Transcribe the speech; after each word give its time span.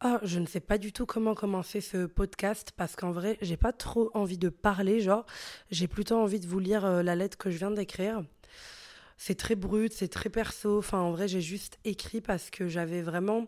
Ah, 0.00 0.20
je 0.22 0.38
ne 0.38 0.46
sais 0.46 0.60
pas 0.60 0.78
du 0.78 0.92
tout 0.92 1.06
comment 1.06 1.34
commencer 1.34 1.80
ce 1.80 2.06
podcast 2.06 2.72
parce 2.76 2.94
qu'en 2.94 3.10
vrai, 3.10 3.36
j'ai 3.42 3.56
pas 3.56 3.72
trop 3.72 4.12
envie 4.14 4.38
de 4.38 4.48
parler, 4.48 5.00
genre, 5.00 5.26
j'ai 5.72 5.88
plutôt 5.88 6.16
envie 6.16 6.38
de 6.38 6.46
vous 6.46 6.60
lire 6.60 6.84
euh, 6.84 7.02
la 7.02 7.16
lettre 7.16 7.36
que 7.36 7.50
je 7.50 7.58
viens 7.58 7.72
d'écrire. 7.72 8.22
C'est 9.16 9.34
très 9.34 9.56
brut, 9.56 9.92
c'est 9.92 10.06
très 10.06 10.30
perso. 10.30 10.78
Enfin, 10.78 11.00
en 11.00 11.10
vrai, 11.10 11.26
j'ai 11.26 11.40
juste 11.40 11.80
écrit 11.84 12.20
parce 12.20 12.50
que 12.50 12.68
j'avais 12.68 13.02
vraiment. 13.02 13.46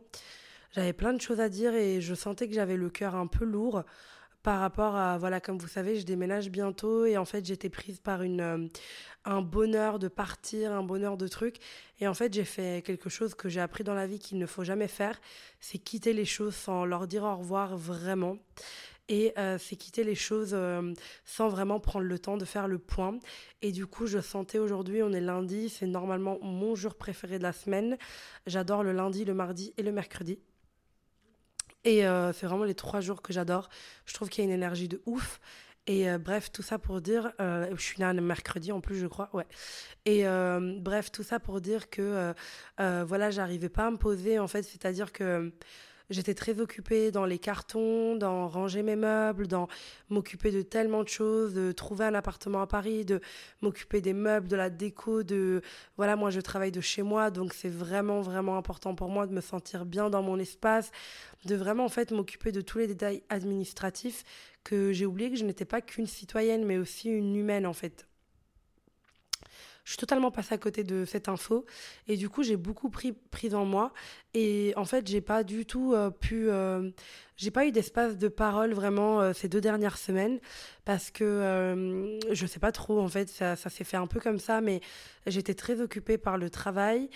J'avais 0.72 0.92
plein 0.92 1.12
de 1.12 1.20
choses 1.20 1.40
à 1.40 1.48
dire 1.48 1.74
et 1.74 2.00
je 2.00 2.14
sentais 2.14 2.48
que 2.48 2.54
j'avais 2.54 2.76
le 2.76 2.90
cœur 2.90 3.14
un 3.14 3.28
peu 3.28 3.44
lourd 3.44 3.84
par 4.42 4.60
rapport 4.60 4.96
à, 4.96 5.18
voilà, 5.18 5.40
comme 5.40 5.58
vous 5.58 5.68
savez, 5.68 5.96
je 5.96 6.04
déménage 6.04 6.50
bientôt 6.50 7.04
et 7.04 7.16
en 7.16 7.24
fait, 7.24 7.44
j'étais 7.44 7.68
prise 7.68 8.00
par 8.00 8.22
une, 8.22 8.40
euh, 8.40 8.68
un 9.24 9.42
bonheur 9.42 9.98
de 9.98 10.08
partir, 10.08 10.72
un 10.72 10.82
bonheur 10.82 11.16
de 11.16 11.28
trucs. 11.28 11.56
Et 12.00 12.08
en 12.08 12.14
fait, 12.14 12.32
j'ai 12.32 12.44
fait 12.44 12.82
quelque 12.84 13.10
chose 13.10 13.34
que 13.34 13.48
j'ai 13.48 13.60
appris 13.60 13.84
dans 13.84 13.94
la 13.94 14.06
vie 14.06 14.18
qu'il 14.18 14.38
ne 14.38 14.46
faut 14.46 14.64
jamais 14.64 14.88
faire, 14.88 15.20
c'est 15.60 15.78
quitter 15.78 16.12
les 16.12 16.24
choses 16.24 16.54
sans 16.54 16.84
leur 16.84 17.06
dire 17.06 17.24
au 17.24 17.36
revoir 17.36 17.76
vraiment. 17.76 18.38
Et 19.08 19.32
euh, 19.38 19.58
c'est 19.58 19.74
quitter 19.74 20.04
les 20.04 20.14
choses 20.14 20.50
euh, 20.52 20.94
sans 21.24 21.48
vraiment 21.48 21.80
prendre 21.80 22.06
le 22.06 22.18
temps 22.18 22.36
de 22.36 22.44
faire 22.44 22.68
le 22.68 22.78
point. 22.78 23.18
Et 23.60 23.72
du 23.72 23.84
coup, 23.84 24.06
je 24.06 24.20
sentais 24.20 24.58
aujourd'hui, 24.58 25.02
on 25.02 25.12
est 25.12 25.20
lundi, 25.20 25.68
c'est 25.68 25.86
normalement 25.86 26.38
mon 26.42 26.76
jour 26.76 26.94
préféré 26.94 27.38
de 27.38 27.42
la 27.42 27.52
semaine. 27.52 27.98
J'adore 28.46 28.84
le 28.84 28.92
lundi, 28.92 29.24
le 29.24 29.34
mardi 29.34 29.74
et 29.76 29.82
le 29.82 29.90
mercredi. 29.90 30.38
Et 31.84 32.06
euh, 32.06 32.32
c'est 32.32 32.46
vraiment 32.46 32.64
les 32.64 32.74
trois 32.74 33.00
jours 33.00 33.22
que 33.22 33.32
j'adore. 33.32 33.68
Je 34.06 34.14
trouve 34.14 34.28
qu'il 34.28 34.44
y 34.44 34.46
a 34.46 34.50
une 34.50 34.54
énergie 34.54 34.88
de 34.88 35.00
ouf. 35.06 35.40
Et 35.86 36.08
euh, 36.10 36.18
bref, 36.18 36.52
tout 36.52 36.62
ça 36.62 36.78
pour 36.78 37.00
dire, 37.00 37.32
euh, 37.40 37.66
je 37.74 37.82
suis 37.82 37.98
là 37.98 38.10
un 38.10 38.20
mercredi 38.20 38.70
en 38.70 38.80
plus, 38.80 38.96
je 38.96 39.06
crois, 39.06 39.30
ouais. 39.32 39.46
Et 40.04 40.24
bref, 40.78 41.10
tout 41.10 41.22
ça 41.22 41.40
pour 41.40 41.60
dire 41.60 41.90
que, 41.90 42.34
voilà, 42.78 43.30
j'arrivais 43.30 43.70
pas 43.70 43.86
à 43.86 43.90
me 43.90 43.96
poser, 43.96 44.38
en 44.38 44.46
fait, 44.46 44.62
c'est-à-dire 44.62 45.12
que 45.12 45.52
J'étais 46.10 46.34
très 46.34 46.60
occupée 46.60 47.12
dans 47.12 47.24
les 47.24 47.38
cartons, 47.38 48.16
dans 48.16 48.48
ranger 48.48 48.82
mes 48.82 48.96
meubles, 48.96 49.46
dans 49.46 49.68
m'occuper 50.08 50.50
de 50.50 50.60
tellement 50.60 51.04
de 51.04 51.08
choses, 51.08 51.54
de 51.54 51.70
trouver 51.70 52.04
un 52.04 52.14
appartement 52.14 52.60
à 52.60 52.66
Paris, 52.66 53.04
de 53.04 53.20
m'occuper 53.60 54.00
des 54.00 54.12
meubles, 54.12 54.48
de 54.48 54.56
la 54.56 54.70
déco, 54.70 55.22
de 55.22 55.62
voilà, 55.96 56.16
moi 56.16 56.30
je 56.30 56.40
travaille 56.40 56.72
de 56.72 56.80
chez 56.80 57.02
moi, 57.02 57.30
donc 57.30 57.54
c'est 57.54 57.68
vraiment 57.68 58.22
vraiment 58.22 58.56
important 58.56 58.96
pour 58.96 59.08
moi 59.08 59.28
de 59.28 59.32
me 59.32 59.40
sentir 59.40 59.86
bien 59.86 60.10
dans 60.10 60.22
mon 60.22 60.40
espace, 60.40 60.90
de 61.44 61.54
vraiment 61.54 61.84
en 61.84 61.88
fait 61.88 62.10
m'occuper 62.10 62.50
de 62.50 62.60
tous 62.60 62.78
les 62.78 62.88
détails 62.88 63.22
administratifs 63.28 64.24
que 64.64 64.92
j'ai 64.92 65.06
oublié 65.06 65.30
que 65.30 65.36
je 65.36 65.44
n'étais 65.44 65.64
pas 65.64 65.80
qu'une 65.80 66.08
citoyenne 66.08 66.64
mais 66.64 66.78
aussi 66.78 67.08
une 67.08 67.36
humaine 67.36 67.66
en 67.66 67.72
fait. 67.72 68.09
Je 69.84 69.90
suis 69.92 69.98
totalement 69.98 70.30
passée 70.30 70.54
à 70.54 70.58
côté 70.58 70.84
de 70.84 71.04
cette 71.04 71.28
info 71.28 71.64
et 72.06 72.16
du 72.16 72.28
coup 72.28 72.42
j'ai 72.42 72.56
beaucoup 72.56 72.90
pris 72.90 73.12
pris 73.12 73.54
en 73.54 73.64
moi 73.64 73.92
et 74.34 74.72
en 74.76 74.84
fait 74.84 75.06
j'ai 75.06 75.20
pas 75.20 75.42
du 75.42 75.66
tout 75.66 75.94
euh, 75.94 76.10
pu 76.10 76.48
euh, 76.48 76.90
j'ai 77.36 77.50
pas 77.50 77.66
eu 77.66 77.72
d'espace 77.72 78.16
de 78.18 78.28
parole 78.28 78.72
vraiment 78.72 79.20
euh, 79.20 79.32
ces 79.32 79.48
deux 79.48 79.60
dernières 79.60 79.98
semaines 79.98 80.38
parce 80.84 81.10
que 81.10 82.18
je 82.30 82.46
sais 82.46 82.60
pas 82.60 82.72
trop 82.72 83.00
en 83.00 83.08
fait 83.08 83.28
ça, 83.28 83.56
ça 83.56 83.70
s'est 83.70 83.84
fait 83.84 83.96
un 83.96 84.06
peu 84.06 84.20
comme 84.20 84.38
ça 84.38 84.60
mais 84.60 84.80
j'étais 85.26 85.54
très 85.54 85.80
occupée 85.80 86.18
par 86.18 86.38
le 86.38 86.50
travail 86.50 87.08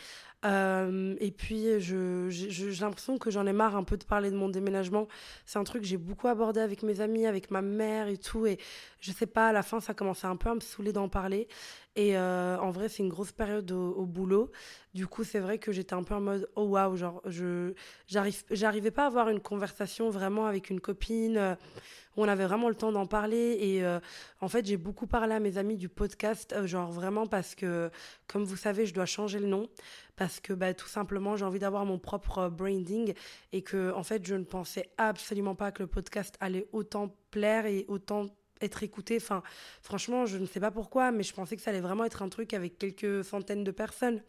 euh, 0.45 1.17
et 1.21 1.31
puis, 1.31 1.67
j'ai 1.81 2.71
l'impression 2.81 3.19
que 3.19 3.31
j'en 3.31 3.47
ai 3.47 3.53
marre 3.53 3.77
un 3.77 3.85
peu 3.85 3.97
de 3.97 4.05
parler 4.05 4.31
de 4.31 4.37
mon 4.37 4.49
déménagement. 4.49 5.09
C'est 5.47 5.59
un 5.59 5.65
truc 5.65 5.83
que 5.83 5.89
j'ai 5.89 5.97
beaucoup 5.97 6.29
abordé 6.29 6.61
avec 6.61 6.83
mes 6.83 7.01
amis, 7.01 7.27
avec 7.27 7.51
ma 7.51 7.63
mère 7.63 8.09
et 8.09 8.19
tout. 8.19 8.47
Et 8.47 8.59
je 9.05 9.13
sais 9.13 9.27
pas, 9.27 9.49
à 9.49 9.53
la 9.53 9.63
fin, 9.63 9.81
ça 9.81 9.93
commençait 9.93 10.27
un 10.27 10.37
peu 10.37 10.49
à 10.49 10.55
me 10.55 10.61
saouler 10.61 10.93
d'en 10.93 11.11
parler. 11.11 11.47
Et 11.95 12.17
euh, 12.17 12.57
en 12.59 12.71
vrai, 12.71 12.89
c'est 12.89 13.03
une 13.03 13.11
grosse 13.11 13.33
période 13.33 13.71
au, 13.71 14.07
boulot. 14.07 14.51
Du 14.95 15.07
coup, 15.07 15.25
c'est 15.25 15.41
vrai 15.41 15.59
que 15.59 15.73
j'étais 15.73 15.93
un 15.93 16.03
peu 16.03 16.15
en 16.15 16.23
mode 16.23 16.49
oh 16.57 16.63
waouh, 16.63 16.97
genre, 16.97 17.21
je 17.27 17.75
j'arrivais 18.09 18.91
pas 18.91 19.05
à 19.05 19.07
avoir 19.07 19.29
une 19.29 19.41
conversation 19.41 20.09
vraiment 20.09 20.47
avec 20.47 20.71
une 20.71 20.81
copine. 20.81 21.37
Euh, 21.37 21.55
on 22.17 22.27
avait 22.29 22.47
vraiment 22.47 22.71
le 22.71 22.75
temps 22.75 22.93
d'en 22.93 23.05
parler. 23.05 23.59
Et 23.61 23.85
euh, 23.85 24.01
en 24.41 24.49
fait, 24.49 24.65
j'ai 24.65 24.79
beaucoup 24.79 25.07
parlé 25.07 25.35
à 25.35 25.41
mes 25.41 25.59
amis 25.59 25.77
du 25.77 25.91
podcast, 25.91 26.65
genre 26.65 26.91
vraiment 26.91 27.27
parce 27.27 27.55
que, 27.55 27.91
comme 28.27 28.45
vous 28.45 28.57
savez, 28.57 28.87
je 28.87 28.95
dois 28.95 29.07
changer 29.07 29.39
le 29.39 29.49
nom. 29.49 29.69
Parce 30.17 30.41
que 30.41 30.55
bah, 30.55 30.73
tout 30.73 30.89
simplement, 30.89 31.37
j'ai 31.37 31.45
envie 31.45 31.59
d'avoir 31.59 31.85
mon 31.85 31.99
propre 31.99 32.49
branding. 32.49 33.13
Et 33.53 33.61
que, 33.61 33.93
en 33.93 34.03
fait, 34.03 34.25
je 34.27 34.35
ne 34.35 34.45
pensais 34.45 34.89
absolument 34.97 35.55
pas 35.55 35.73
que 35.73 35.83
le 35.83 35.89
podcast 35.89 36.39
allait 36.41 36.67
autant 36.73 37.15
plaire 37.31 37.67
et 37.67 37.85
autant 37.89 38.31
être 38.61 38.83
écouté. 38.83 39.19
Enfin, 39.21 39.43
franchement, 39.83 40.27
je 40.27 40.39
ne 40.39 40.47
sais 40.47 40.61
pas 40.61 40.71
pourquoi, 40.71 41.11
mais 41.11 41.23
je 41.23 41.33
pensais 41.33 41.57
que 41.57 41.63
ça 41.63 41.71
allait 41.71 41.81
vraiment 41.81 42.05
être 42.05 42.23
un 42.23 42.29
truc 42.29 42.55
avec 42.55 42.79
quelques 42.79 43.25
centaines 43.25 43.65
de 43.65 43.71
personnes. 43.71 44.23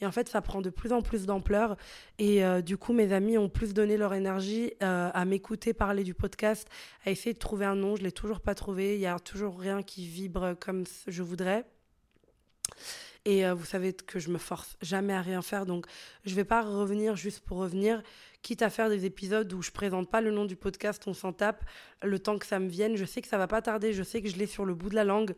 Et 0.00 0.06
en 0.06 0.12
fait, 0.12 0.28
ça 0.28 0.40
prend 0.40 0.60
de 0.60 0.70
plus 0.70 0.92
en 0.92 1.02
plus 1.02 1.26
d'ampleur. 1.26 1.76
Et 2.18 2.44
euh, 2.44 2.60
du 2.62 2.76
coup, 2.76 2.92
mes 2.92 3.12
amis 3.12 3.36
ont 3.36 3.48
plus 3.48 3.74
donné 3.74 3.96
leur 3.96 4.14
énergie 4.14 4.72
euh, 4.82 5.10
à 5.12 5.24
m'écouter 5.24 5.72
parler 5.72 6.04
du 6.04 6.14
podcast, 6.14 6.68
à 7.04 7.10
essayer 7.10 7.32
de 7.32 7.38
trouver 7.38 7.66
un 7.66 7.74
nom. 7.74 7.96
Je 7.96 8.02
l'ai 8.02 8.12
toujours 8.12 8.40
pas 8.40 8.54
trouvé. 8.54 8.94
Il 8.94 9.00
y 9.00 9.06
a 9.06 9.18
toujours 9.18 9.58
rien 9.58 9.82
qui 9.82 10.06
vibre 10.06 10.54
comme 10.60 10.84
je 11.08 11.22
voudrais. 11.22 11.64
Et 13.24 13.44
euh, 13.44 13.52
vous 13.52 13.64
savez 13.64 13.92
que 13.92 14.18
je 14.18 14.30
me 14.30 14.38
force 14.38 14.76
jamais 14.80 15.12
à 15.12 15.20
rien 15.20 15.42
faire, 15.42 15.66
donc 15.66 15.86
je 16.24 16.34
vais 16.34 16.44
pas 16.44 16.62
revenir 16.62 17.16
juste 17.16 17.40
pour 17.40 17.58
revenir 17.58 18.02
quitte 18.42 18.62
à 18.62 18.70
faire 18.70 18.88
des 18.88 19.04
épisodes 19.04 19.52
où 19.52 19.62
je 19.62 19.70
présente 19.70 20.10
pas 20.10 20.20
le 20.20 20.30
nom 20.30 20.44
du 20.44 20.56
podcast, 20.56 21.02
on 21.06 21.14
s'en 21.14 21.32
tape, 21.32 21.64
le 22.02 22.18
temps 22.18 22.38
que 22.38 22.46
ça 22.46 22.58
me 22.58 22.68
vienne. 22.68 22.96
Je 22.96 23.04
sais 23.04 23.20
que 23.20 23.28
ça 23.28 23.38
va 23.38 23.46
pas 23.46 23.62
tarder, 23.62 23.92
je 23.92 24.02
sais 24.02 24.22
que 24.22 24.28
je 24.28 24.36
l'ai 24.36 24.46
sur 24.46 24.64
le 24.64 24.74
bout 24.74 24.90
de 24.90 24.94
la 24.94 25.04
langue, 25.04 25.34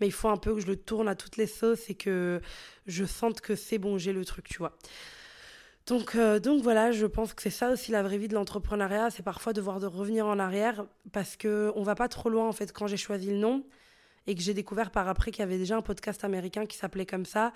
mais 0.00 0.06
il 0.06 0.12
faut 0.12 0.28
un 0.28 0.36
peu 0.36 0.54
que 0.54 0.60
je 0.60 0.66
le 0.66 0.76
tourne 0.76 1.08
à 1.08 1.14
toutes 1.14 1.36
les 1.36 1.46
sauces 1.46 1.88
et 1.88 1.94
que 1.94 2.40
je 2.86 3.04
sente 3.04 3.40
que 3.40 3.54
c'est 3.54 3.78
bon, 3.78 3.98
j'ai 3.98 4.12
le 4.12 4.24
truc, 4.24 4.48
tu 4.48 4.58
vois. 4.58 4.76
Donc, 5.86 6.14
euh, 6.14 6.38
donc 6.38 6.62
voilà, 6.62 6.92
je 6.92 7.06
pense 7.06 7.34
que 7.34 7.42
c'est 7.42 7.50
ça 7.50 7.70
aussi 7.70 7.90
la 7.90 8.02
vraie 8.02 8.18
vie 8.18 8.28
de 8.28 8.34
l'entrepreneuriat, 8.34 9.10
c'est 9.10 9.24
parfois 9.24 9.52
devoir 9.52 9.80
de 9.80 9.86
revenir 9.86 10.26
en 10.26 10.38
arrière 10.38 10.84
parce 11.10 11.36
que 11.36 11.72
on 11.74 11.82
va 11.82 11.96
pas 11.96 12.08
trop 12.08 12.28
loin 12.28 12.46
en 12.46 12.52
fait 12.52 12.72
quand 12.72 12.86
j'ai 12.86 12.96
choisi 12.96 13.30
le 13.30 13.36
nom 13.36 13.64
et 14.28 14.36
que 14.36 14.40
j'ai 14.40 14.54
découvert 14.54 14.92
par 14.92 15.08
après 15.08 15.32
qu'il 15.32 15.40
y 15.40 15.42
avait 15.42 15.58
déjà 15.58 15.76
un 15.76 15.82
podcast 15.82 16.22
américain 16.22 16.66
qui 16.66 16.76
s'appelait 16.76 17.06
comme 17.06 17.26
ça 17.26 17.52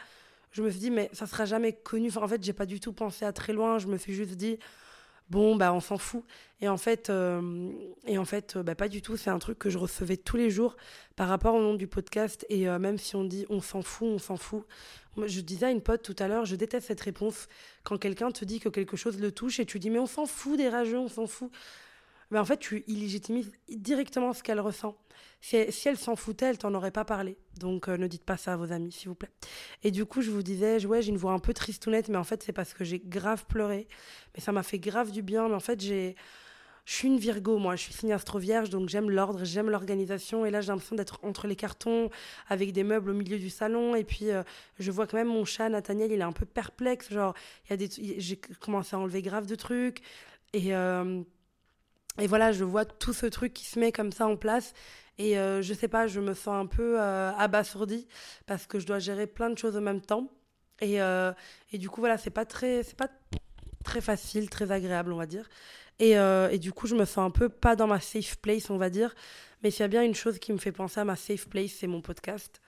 je 0.52 0.62
me 0.62 0.70
suis 0.70 0.80
dit, 0.80 0.90
mais 0.90 1.10
ça 1.12 1.26
sera 1.26 1.44
jamais 1.44 1.72
connu. 1.72 2.10
en 2.16 2.28
fait, 2.28 2.42
j'ai 2.42 2.52
pas 2.52 2.66
du 2.66 2.80
tout 2.80 2.92
pensé 2.92 3.24
à 3.24 3.32
très 3.32 3.52
loin. 3.52 3.78
Je 3.78 3.86
me 3.86 3.98
suis 3.98 4.14
juste 4.14 4.36
dit, 4.36 4.58
bon, 5.30 5.56
bah, 5.56 5.72
on 5.72 5.80
s'en 5.80 5.98
fout. 5.98 6.24
Et 6.60 6.68
en 6.68 6.76
fait, 6.76 7.10
euh, 7.10 7.70
et 8.06 8.18
en 8.18 8.24
fait 8.24 8.56
euh, 8.56 8.62
bah, 8.62 8.74
pas 8.74 8.88
du 8.88 9.02
tout. 9.02 9.16
C'est 9.16 9.30
un 9.30 9.38
truc 9.38 9.58
que 9.58 9.70
je 9.70 9.78
recevais 9.78 10.16
tous 10.16 10.36
les 10.36 10.50
jours 10.50 10.76
par 11.16 11.28
rapport 11.28 11.54
au 11.54 11.60
nom 11.60 11.74
du 11.74 11.86
podcast. 11.86 12.46
Et 12.48 12.68
euh, 12.68 12.78
même 12.78 12.98
si 12.98 13.16
on 13.16 13.24
dit 13.24 13.46
on 13.50 13.60
s'en 13.60 13.82
fout, 13.82 14.08
on 14.08 14.18
s'en 14.18 14.36
fout. 14.36 14.64
Je 15.26 15.40
disais 15.40 15.66
à 15.66 15.70
une 15.70 15.80
pote 15.80 16.02
tout 16.02 16.16
à 16.18 16.28
l'heure, 16.28 16.44
je 16.44 16.56
déteste 16.56 16.88
cette 16.88 17.00
réponse 17.00 17.48
quand 17.84 17.96
quelqu'un 17.96 18.30
te 18.30 18.44
dit 18.44 18.60
que 18.60 18.68
quelque 18.68 18.98
chose 18.98 19.18
le 19.18 19.32
touche 19.32 19.60
et 19.60 19.64
tu 19.64 19.78
dis, 19.78 19.88
mais 19.88 19.98
on 19.98 20.06
s'en 20.06 20.26
fout 20.26 20.58
des 20.58 20.68
rageux, 20.68 20.98
on 20.98 21.08
s'en 21.08 21.26
fout. 21.26 21.50
Mais 22.30 22.38
en 22.38 22.44
fait, 22.44 22.58
tu 22.58 22.84
illégitimises 22.86 23.50
directement 23.68 24.32
ce 24.32 24.42
qu'elle 24.42 24.60
ressent. 24.60 24.96
Si 25.40 25.56
elle, 25.56 25.96
s'en 25.96 26.16
foutait, 26.16 26.46
elle 26.46 26.58
t'en 26.58 26.74
aurait 26.74 26.90
pas 26.90 27.04
parlé. 27.04 27.36
Donc 27.58 27.88
euh, 27.88 27.96
ne 27.96 28.06
dites 28.06 28.24
pas 28.24 28.36
ça 28.36 28.54
à 28.54 28.56
vos 28.56 28.72
amis, 28.72 28.90
s'il 28.90 29.08
vous 29.08 29.14
plaît. 29.14 29.30
Et 29.84 29.90
du 29.90 30.04
coup, 30.04 30.20
je 30.20 30.30
vous 30.30 30.42
disais, 30.42 30.84
ouais, 30.86 31.02
j'ai 31.02 31.10
une 31.10 31.16
voix 31.16 31.32
un 31.32 31.38
peu 31.38 31.54
tristounette, 31.54 32.08
mais 32.08 32.16
en 32.16 32.24
fait, 32.24 32.42
c'est 32.42 32.52
parce 32.52 32.74
que 32.74 32.84
j'ai 32.84 32.98
grave 32.98 33.44
pleuré. 33.46 33.86
Mais 34.34 34.40
ça 34.40 34.50
m'a 34.52 34.62
fait 34.62 34.78
grave 34.78 35.12
du 35.12 35.22
bien. 35.22 35.48
Mais 35.48 35.54
en 35.54 35.60
fait, 35.60 35.80
j'ai. 35.80 36.16
Je 36.84 36.94
suis 36.94 37.08
une 37.08 37.18
Virgo, 37.18 37.58
moi, 37.58 37.74
je 37.74 37.82
suis 37.82 37.92
signe 37.92 38.12
astro 38.12 38.38
vierge, 38.38 38.70
donc 38.70 38.88
j'aime 38.88 39.10
l'ordre, 39.10 39.44
j'aime 39.44 39.70
l'organisation. 39.70 40.46
Et 40.46 40.52
là, 40.52 40.60
j'ai 40.60 40.68
l'impression 40.68 40.94
d'être 40.94 41.18
entre 41.24 41.48
les 41.48 41.56
cartons, 41.56 42.10
avec 42.48 42.72
des 42.72 42.84
meubles 42.84 43.10
au 43.10 43.14
milieu 43.14 43.38
du 43.38 43.50
salon. 43.50 43.96
Et 43.96 44.04
puis, 44.04 44.30
euh, 44.30 44.44
je 44.78 44.92
vois 44.92 45.08
quand 45.08 45.16
même 45.16 45.26
mon 45.26 45.44
chat, 45.44 45.68
Nathaniel, 45.68 46.12
il 46.12 46.20
est 46.20 46.24
un 46.24 46.32
peu 46.32 46.46
perplexe. 46.46 47.12
Genre, 47.12 47.34
il 47.64 47.70
y 47.70 47.72
a 47.74 47.76
des, 47.76 48.20
j'ai 48.20 48.36
commencé 48.36 48.94
à 48.94 49.00
enlever 49.00 49.20
grave 49.20 49.46
de 49.46 49.56
trucs. 49.56 50.00
Et, 50.52 50.76
euh, 50.76 51.22
et 52.20 52.28
voilà, 52.28 52.52
je 52.52 52.62
vois 52.62 52.84
tout 52.84 53.12
ce 53.12 53.26
truc 53.26 53.52
qui 53.52 53.66
se 53.66 53.80
met 53.80 53.90
comme 53.90 54.12
ça 54.12 54.28
en 54.28 54.36
place. 54.36 54.72
Et 55.18 55.38
euh, 55.38 55.62
je 55.62 55.72
sais 55.72 55.88
pas, 55.88 56.06
je 56.06 56.20
me 56.20 56.34
sens 56.34 56.54
un 56.54 56.66
peu 56.66 57.00
euh, 57.00 57.32
abasourdie 57.32 58.06
parce 58.46 58.66
que 58.66 58.78
je 58.78 58.86
dois 58.86 58.98
gérer 58.98 59.26
plein 59.26 59.50
de 59.50 59.58
choses 59.58 59.76
en 59.76 59.80
même 59.80 60.00
temps. 60.00 60.30
Et, 60.80 61.00
euh, 61.00 61.32
et 61.72 61.78
du 61.78 61.88
coup, 61.88 62.00
voilà, 62.00 62.18
c'est 62.18 62.30
pas 62.30 62.44
très, 62.44 62.82
pas 62.96 63.08
très 63.84 64.00
facile, 64.00 64.50
très 64.50 64.70
agréable, 64.72 65.12
on 65.12 65.16
va 65.16 65.26
dire. 65.26 65.48
Et, 65.98 66.10
et, 66.10 66.58
du 66.58 66.72
coup, 66.72 66.86
je 66.86 66.94
me 66.94 67.06
sens 67.06 67.26
un 67.26 67.30
peu 67.30 67.48
pas 67.48 67.74
dans 67.74 67.86
ma 67.86 68.00
safe 68.00 68.36
place, 68.36 68.68
on 68.68 68.76
va 68.76 68.90
dire. 68.90 69.14
Mais 69.62 69.70
s'il 69.70 69.80
y 69.80 69.84
a 69.84 69.88
bien 69.88 70.02
une 70.02 70.14
chose 70.14 70.38
qui 70.38 70.52
me 70.52 70.58
fait 70.58 70.72
penser 70.72 71.00
à 71.00 71.04
ma 71.04 71.16
safe 71.16 71.48
place, 71.48 71.70
c'est 71.70 71.86
mon 71.86 72.02
podcast 72.02 72.60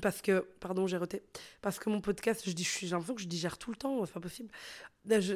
parce 0.00 0.22
que, 0.22 0.46
pardon, 0.60 0.86
j'ai 0.86 0.96
roté, 0.96 1.22
parce 1.62 1.78
que 1.78 1.88
mon 1.88 2.00
podcast, 2.00 2.42
je 2.46 2.52
dis, 2.52 2.64
j'ai 2.64 2.88
l'impression 2.88 3.14
que 3.14 3.22
je 3.22 3.26
digère 3.26 3.58
tout 3.58 3.70
le 3.70 3.76
temps, 3.76 4.04
c'est 4.04 4.12
pas 4.12 4.20
possible. 4.20 4.50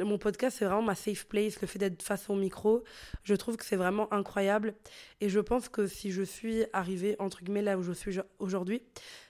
mon 0.05 0.19
podcast, 0.19 0.57
c'est 0.59 0.65
vraiment 0.65 0.83
ma 0.83 0.95
safe 0.95 1.27
place, 1.27 1.61
le 1.61 1.67
fait 1.67 1.79
d'être 1.79 2.03
face 2.03 2.29
au 2.29 2.35
micro, 2.35 2.85
je 3.25 3.35
trouve 3.35 3.57
que 3.57 3.65
c'est 3.65 3.77
vraiment 3.77 4.13
incroyable. 4.13 4.75
Et 5.21 5.29
je 5.29 5.41
pense 5.41 5.69
que 5.69 5.87
si 5.87 6.13
je 6.13 6.23
suis 6.23 6.65
arrivée, 6.73 7.17
entre 7.19 7.43
guillemets, 7.43 7.63
là 7.63 7.79
où 7.79 7.83
je 7.83 7.93
suis 7.93 8.19
aujourd'hui, 8.39 8.83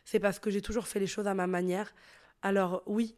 c'est 0.04 0.20
parce 0.20 0.38
que 0.38 0.50
j'ai 0.50 0.62
toujours 0.62 0.86
fait 0.86 1.00
les 1.00 1.06
choses 1.06 1.26
à 1.26 1.34
ma 1.34 1.46
manière. 1.46 1.94
Alors 2.42 2.82
oui, 2.86 3.14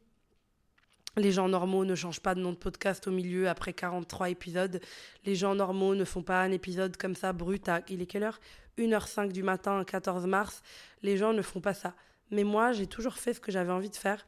les 1.17 1.32
gens 1.32 1.49
normaux 1.49 1.85
ne 1.85 1.94
changent 1.94 2.20
pas 2.20 2.35
de 2.35 2.41
nom 2.41 2.53
de 2.53 2.56
podcast 2.56 3.06
au 3.06 3.11
milieu 3.11 3.49
après 3.49 3.73
43 3.73 4.31
épisodes. 4.31 4.81
Les 5.25 5.35
gens 5.35 5.55
normaux 5.55 5.94
ne 5.94 6.05
font 6.05 6.23
pas 6.23 6.43
un 6.43 6.50
épisode 6.50 6.97
comme 6.97 7.14
ça 7.14 7.32
brut 7.32 7.69
à 7.69 7.81
il 7.88 8.00
est 8.00 8.06
quelle 8.06 8.23
heure? 8.23 8.41
1h05 8.79 9.32
du 9.32 9.43
matin, 9.43 9.85
14 9.85 10.26
mars. 10.26 10.62
Les 11.03 11.17
gens 11.17 11.32
ne 11.32 11.43
font 11.43 11.61
pas 11.61 11.75
ça. 11.75 11.94
Mais 12.31 12.44
moi, 12.44 12.73
j'ai 12.73 12.87
toujours 12.87 13.14
fait 13.14 13.35
ce 13.35 13.41
que 13.41 13.53
j'avais 13.53 13.73
envie 13.73 13.91
de 13.91 13.97
faire. 13.97 14.26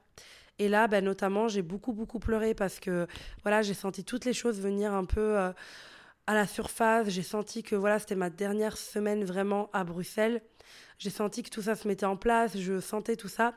Et 0.59 0.69
là, 0.69 0.87
ben, 0.87 1.05
notamment, 1.05 1.49
j'ai 1.49 1.63
beaucoup, 1.63 1.93
beaucoup 1.93 2.19
pleuré 2.19 2.55
parce 2.55 2.79
que 2.79 3.07
voilà, 3.43 3.63
j'ai 3.63 3.75
senti 3.75 4.05
toutes 4.05 4.25
les 4.25 4.35
choses 4.35 4.61
venir 4.61 4.93
un 4.93 5.05
peu 5.05 5.39
euh, 5.39 5.53
à 6.26 6.35
la 6.35 6.47
surface. 6.47 7.09
J'ai 7.09 7.23
senti 7.23 7.62
que 7.62 7.76
voilà, 7.76 7.99
c'était 7.99 8.15
ma 8.15 8.31
dernière 8.31 8.76
semaine 8.76 9.25
vraiment 9.25 9.71
à 9.73 9.85
Bruxelles. 9.85 10.43
J'ai 10.99 11.11
senti 11.11 11.43
que 11.43 11.50
tout 11.50 11.62
ça 11.62 11.75
se 11.75 11.88
mettait 11.88 12.06
en 12.06 12.17
place, 12.17 12.56
je 12.56 12.81
sentais 12.81 13.17
tout 13.17 13.29
ça. 13.29 13.55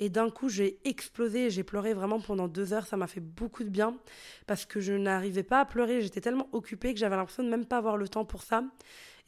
Et 0.00 0.08
d'un 0.08 0.28
coup, 0.28 0.48
j'ai 0.48 0.78
explosé 0.84 1.48
j'ai 1.50 1.62
pleuré 1.62 1.94
vraiment 1.94 2.20
pendant 2.20 2.48
deux 2.48 2.72
heures. 2.72 2.86
Ça 2.86 2.96
m'a 2.96 3.06
fait 3.06 3.20
beaucoup 3.20 3.64
de 3.64 3.68
bien 3.68 3.96
parce 4.46 4.66
que 4.66 4.80
je 4.80 4.92
n'arrivais 4.92 5.42
pas 5.44 5.60
à 5.60 5.64
pleurer. 5.64 6.00
J'étais 6.02 6.20
tellement 6.20 6.48
occupée 6.52 6.92
que 6.92 7.00
j'avais 7.00 7.16
l'impression 7.16 7.44
de 7.44 7.48
même 7.48 7.64
pas 7.64 7.78
avoir 7.78 7.96
le 7.96 8.08
temps 8.08 8.24
pour 8.24 8.42
ça. 8.42 8.64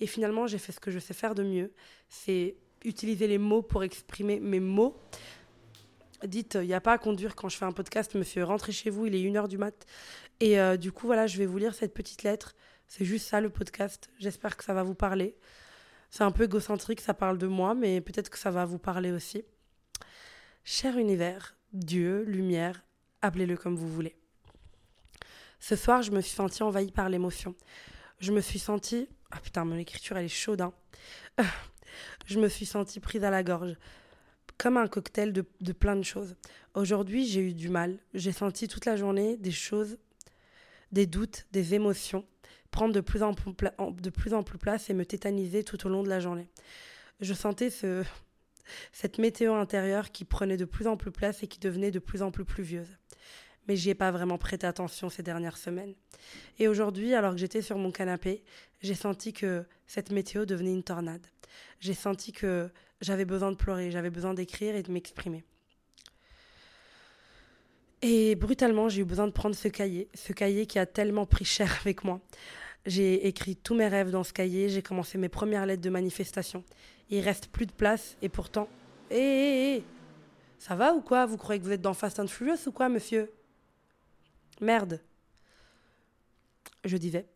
Et 0.01 0.07
finalement, 0.07 0.47
j'ai 0.47 0.59
fait 0.59 0.73
ce 0.73 0.81
que 0.81 0.91
je 0.91 0.99
sais 0.99 1.15
faire 1.15 1.35
de 1.35 1.45
mieux. 1.45 1.73
C'est 2.09 2.57
utiliser 2.85 3.29
les 3.29 3.39
mots 3.39 3.63
pour 3.63 3.85
exprimer 3.85 4.41
mes 4.41 4.61
mots. 4.61 4.97
Dites, 6.25 6.59
il 6.61 6.67
n'y 6.67 6.75
a 6.75 6.81
pas 6.81 6.93
à 6.93 6.99
conduire 6.99 7.35
quand 7.35 7.49
je 7.49 7.57
fais 7.57 7.65
un 7.65 7.73
podcast, 7.73 8.15
monsieur. 8.15 8.45
Rentrez 8.45 8.73
chez 8.73 8.91
vous, 8.91 9.07
il 9.07 9.15
est 9.15 9.19
1h 9.19 9.49
du 9.49 9.59
mat. 9.59 9.87
Et 10.41 10.59
euh, 10.59 10.77
du 10.77 10.93
coup, 10.93 11.07
voilà, 11.07 11.27
je 11.27 11.39
vais 11.39 11.47
vous 11.47 11.59
lire 11.59 11.75
cette 11.75 11.95
petite 11.95 12.23
lettre. 12.23 12.55
C'est 12.95 13.07
juste 13.07 13.27
ça 13.27 13.41
le 13.41 13.49
podcast. 13.49 14.11
J'espère 14.19 14.55
que 14.55 14.65
ça 14.65 14.75
va 14.75 14.83
vous 14.83 14.95
parler. 14.95 15.35
C'est 16.11 16.25
un 16.25 16.31
peu 16.31 16.45
égocentrique, 16.45 17.01
ça 17.01 17.15
parle 17.15 17.39
de 17.39 17.47
moi, 17.47 17.75
mais 17.75 18.03
peut-être 18.03 18.29
que 18.29 18.37
ça 18.37 18.51
va 18.51 18.67
vous 18.67 18.79
parler 18.79 19.13
aussi. 19.13 19.45
Cher 20.63 20.99
univers, 20.99 21.57
Dieu, 21.73 22.23
lumière, 22.25 22.85
appelez-le 23.23 23.57
comme 23.57 23.77
vous 23.77 23.89
voulez. 23.89 24.15
Ce 25.59 25.75
soir, 25.75 26.03
je 26.03 26.11
me 26.11 26.21
suis 26.21 26.35
sentie 26.35 26.63
envahie 26.63 26.93
par 26.93 27.09
l'émotion. 27.09 27.55
Je 28.19 28.31
me 28.31 28.43
suis 28.43 28.59
sentie. 28.59 29.09
Ah 29.31 29.41
putain, 29.41 29.65
mon 29.65 29.79
écriture, 29.79 30.19
elle 30.19 30.27
est 30.27 30.29
chaude, 30.29 30.61
hein. 30.61 30.75
je 32.27 32.39
me 32.39 32.49
suis 32.51 32.67
sentie 32.67 33.01
prise 33.01 33.25
à 33.25 33.31
la 33.31 33.43
gorge 33.43 33.75
comme 34.59 34.77
un 34.77 34.87
cocktail 34.87 35.33
de, 35.33 35.47
de 35.63 35.73
plein 35.73 35.97
de 35.97 36.03
choses. 36.03 36.37
Aujourd'hui, 36.75 37.25
j'ai 37.25 37.41
eu 37.41 37.55
du 37.55 37.71
mal. 37.71 37.97
J'ai 38.13 38.33
senti 38.33 38.69
toute 38.69 38.85
la 38.85 38.97
journée 38.97 39.39
des 39.39 39.51
choses, 39.51 39.97
des 40.93 41.07
doutes, 41.07 41.47
des 41.53 41.73
émotions 41.73 42.27
prendre 42.73 42.93
de 42.93 43.01
plus 43.01 43.23
en 43.23 43.35
plus, 43.35 43.53
de 43.53 44.11
plus, 44.11 44.35
en 44.35 44.43
plus 44.43 44.59
place 44.59 44.91
et 44.91 44.95
me 44.95 45.07
tétaniser 45.07 45.63
tout 45.63 45.87
au 45.87 45.89
long 45.89 46.03
de 46.03 46.09
la 46.09 46.19
journée. 46.19 46.49
Je 47.21 47.35
sentais 47.35 47.71
ce, 47.71 48.03
cette 48.91 49.19
météo 49.19 49.55
intérieure 49.55 50.11
qui 50.11 50.25
prenait 50.25 50.57
de 50.57 50.65
plus 50.65 50.89
en 50.89 50.97
plus 50.97 51.13
place 51.13 51.45
et 51.45 51.47
qui 51.47 51.61
devenait 51.61 51.93
de 51.93 52.01
plus 52.01 52.23
en 52.23 52.33
plus 52.33 52.45
pluvieuse. 52.45 52.89
Mais 53.69 53.77
j'y 53.77 53.91
ai 53.91 53.95
pas 53.95 54.11
vraiment 54.11 54.39
prêté 54.39 54.67
attention 54.67 55.09
ces 55.09 55.23
dernières 55.23 55.59
semaines. 55.59 55.95
Et 56.59 56.67
aujourd'hui, 56.67 57.15
alors 57.15 57.33
que 57.33 57.39
j'étais 57.39 57.63
sur 57.63 57.79
mon 57.79 57.93
canapé, 57.93 58.43
j'ai 58.81 58.95
senti 58.95 59.33
que 59.33 59.65
cette 59.87 60.11
météo 60.11 60.47
devenait 60.47 60.73
une 60.73 60.83
tornade. 60.83 61.25
J'ai 61.79 61.95
senti 61.95 62.33
que 62.33 62.71
j'avais 63.01 63.25
besoin 63.25 63.53
de 63.53 63.57
pleurer, 63.57 63.91
j'avais 63.93 64.11
besoin 64.11 64.35
d'écrire 64.35 64.75
et 64.75 64.83
de 64.83 64.91
m'exprimer. 64.91 65.45
Et 68.01 68.35
brutalement, 68.35 68.89
j'ai 68.89 69.03
eu 69.03 69.05
besoin 69.05 69.29
de 69.29 69.33
prendre 69.33 69.55
ce 69.55 69.69
cahier, 69.69 70.09
ce 70.15 70.33
cahier 70.33 70.67
qui 70.67 70.81
a 70.81 70.87
tellement 70.87 71.25
pris 71.25 71.45
cher 71.45 71.79
avec 71.83 72.03
moi. 72.03 72.21
J'ai 72.85 73.27
écrit 73.29 73.55
tous 73.55 73.75
mes 73.75 73.87
rêves 73.87 74.11
dans 74.11 74.25
ce 74.25 74.33
cahier, 74.33 74.69
j'ai 74.69 74.83
commencé 74.83 75.17
mes 75.17 75.29
premières 75.29 75.67
lettres 75.67 75.83
de 75.83 75.91
manifestation. 75.91 76.65
Il 77.11 77.21
reste 77.21 77.47
plus 77.49 77.67
de 77.67 77.73
place 77.73 78.17
et 78.23 78.29
pourtant. 78.29 78.69
Hé, 79.11 79.17
hé, 79.17 79.77
hé 79.77 79.85
Ça 80.59 80.75
va 80.75 80.93
ou 80.95 81.01
quoi? 81.01 81.27
Vous 81.27 81.37
croyez 81.37 81.61
que 81.61 81.65
vous 81.65 81.73
êtes 81.73 81.81
dans 81.81 81.95
Fast 81.95 82.19
and 82.19 82.27
Furious 82.27 82.67
ou 82.67 82.73
quoi, 82.73 82.89
monsieur? 82.89 83.31
Merde. 84.61 85.01
Je 86.85 86.97
disais. 86.97 87.29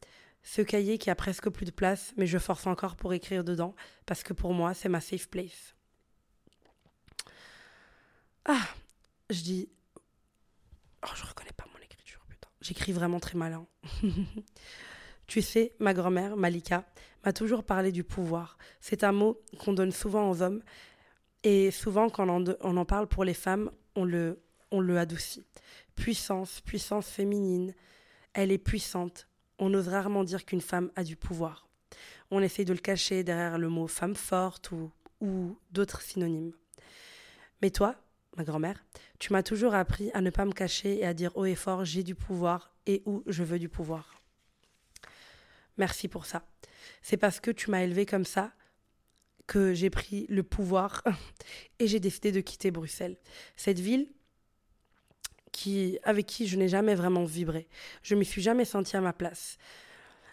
Ce 0.43 0.63
cahier 0.63 0.99
qui 0.99 1.11
a 1.11 1.15
presque 1.15 1.49
plus 1.51 1.67
de 1.67 1.71
place, 1.71 2.13
mais 2.17 2.27
je 2.27 2.39
force 2.39 2.67
encore 2.67 2.97
pour 2.97 3.13
écrire 3.13 3.45
dedans, 3.45 3.75
parce 4.07 4.23
que 4.23 4.33
pour 4.33 4.55
moi, 4.55 4.75
c'est 4.75 4.89
ma 4.89 5.01
safe 5.01 5.29
place. 5.29 5.75
Ah 8.45 8.67
Je 9.31 9.43
dis. 9.43 9.69
Oh, 11.05 11.11
je 11.15 11.25
reconnais 11.25 11.53
pas 11.57 11.67
mon 11.73 11.83
écriture, 11.83 12.25
putain. 12.29 12.49
J'écris 12.61 12.93
vraiment 12.93 13.21
très 13.21 13.37
mal. 13.37 13.59
Tu 15.27 15.43
sais, 15.43 15.73
ma 15.79 15.93
grand-mère, 15.93 16.37
Malika, 16.37 16.85
m'a 17.25 17.33
toujours 17.33 17.65
parlé 17.65 17.93
du 17.93 18.05
pouvoir. 18.05 18.59
C'est 18.81 19.05
un 19.05 19.13
mot 19.13 19.41
qu'on 19.59 19.73
donne 19.73 19.93
souvent 19.93 20.31
aux 20.31 20.43
hommes, 20.43 20.63
et 21.43 21.71
souvent, 21.71 22.09
quand 22.09 22.29
on 22.29 22.77
en, 22.77 22.85
parle 22.85 23.07
pour 23.07 23.25
les 23.25 23.35
femmes, 23.35 23.71
on 23.95 24.05
le, 24.05 24.41
on 24.73 24.81
le 24.81 24.99
adoucit. 24.99 25.47
Puissance, 25.95 26.61
puissance 26.61 27.09
féminine. 27.09 27.73
Elle 28.33 28.51
est 28.51 28.59
puissante, 28.59 29.29
on 29.59 29.73
ose 29.73 29.89
rarement 29.89 30.25
dire 30.25 30.45
qu'une 30.45 30.61
femme 30.61 30.91
a 30.97 31.05
du 31.05 31.17
pouvoir. 31.17 31.69
On 32.33 32.43
essaye 32.43 32.65
de 32.65 32.73
le 32.73 32.81
cacher 32.81 33.23
derrière 33.23 33.59
le 33.59 33.69
mot 33.69 33.87
femme 33.87 34.17
forte 34.17 34.73
ou, 34.73 34.91
ou 35.21 35.57
d'autres 35.71 36.03
synonymes. 36.03 36.53
Mais 37.63 37.71
toi, 37.71 37.95
ma 38.37 38.43
grand-mère, 38.43 38.85
tu 39.19 39.33
m'as 39.33 39.45
toujours 39.45 39.75
appris 39.75 40.11
à 40.15 40.21
ne 40.21 40.31
pas 40.31 40.45
me 40.45 40.53
cacher 40.53 40.99
et 40.99 41.07
à 41.07 41.15
dire 41.15 41.31
haut 41.37 41.47
et 41.47 41.55
fort 41.55 41.85
j'ai 41.85 42.03
du 42.03 42.15
pouvoir 42.15 42.75
et 42.87 43.03
où 43.07 43.23
je 43.27 43.45
veux 43.45 43.59
du 43.59 43.69
pouvoir. 43.69 44.16
Merci 45.77 46.09
pour 46.09 46.27
ça. 46.27 46.47
C'est 47.03 47.17
parce 47.17 47.41
que 47.41 47.51
tu 47.51 47.71
m'as 47.71 47.83
élevé 47.83 48.07
comme 48.07 48.25
ça 48.25 48.53
que 49.47 49.75
j'ai 49.75 49.91
pris 49.91 50.27
le 50.29 50.43
pouvoir 50.43 51.03
et 51.79 51.87
j'ai 51.87 52.01
décidé 52.01 52.33
de 52.33 52.41
quitter 52.41 52.71
Bruxelles. 52.71 53.17
Cette 53.57 53.79
ville 53.79 54.09
qui, 55.53 55.99
avec 56.03 56.27
qui 56.27 56.47
je 56.47 56.57
n'ai 56.57 56.69
jamais 56.69 56.95
vraiment 56.95 57.25
vibré. 57.25 57.69
Je 58.03 58.15
ne 58.15 58.21
m'y 58.21 58.27
suis 58.27 58.43
jamais 58.43 58.65
sentie 58.65 58.97
à 58.97 59.01
ma 59.01 59.13
place. 59.13 59.57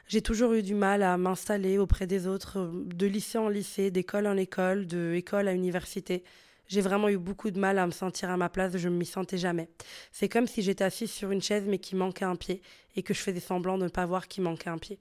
J'ai 0.08 0.22
toujours 0.22 0.54
eu 0.54 0.62
du 0.62 0.76
mal 0.76 1.02
à 1.02 1.18
m'installer 1.18 1.78
auprès 1.78 2.08
des 2.08 2.28
autres, 2.28 2.72
de 2.74 3.08
lycée 3.08 3.38
en 3.38 3.48
lycée, 3.48 3.90
d'école 3.90 4.28
en 4.28 4.36
école, 4.36 4.86
de 4.86 5.14
école 5.16 5.48
à 5.48 5.54
université. 5.54 6.24
J'ai 6.68 6.82
vraiment 6.82 7.10
eu 7.10 7.18
beaucoup 7.18 7.52
de 7.52 7.60
mal 7.60 7.78
à 7.78 7.86
me 7.86 7.92
sentir 7.92 8.30
à 8.30 8.38
ma 8.38 8.50
place, 8.50 8.78
je 8.78 8.90
ne 8.90 8.96
m'y 8.96 9.06
sentais 9.06 9.38
jamais. 9.38 9.70
C'est 10.12 10.30
comme 10.30 10.48
si 10.48 10.62
j'étais 10.62 10.84
assise 10.84 11.12
sur 11.12 11.32
une 11.32 11.42
chaise 11.42 11.66
mais 11.68 11.78
qui 11.78 11.96
manquait 11.96 12.26
un 12.26 12.36
pied 12.36 12.62
et 12.96 13.04
que 13.04 13.14
je 13.14 13.20
faisais 13.20 13.40
semblant 13.40 13.78
de 13.78 13.84
ne 13.84 13.90
pas 13.90 14.06
voir 14.06 14.28
qu'il 14.28 14.44
manquait 14.44 14.70
un 14.70 14.78
pied. 14.78 15.00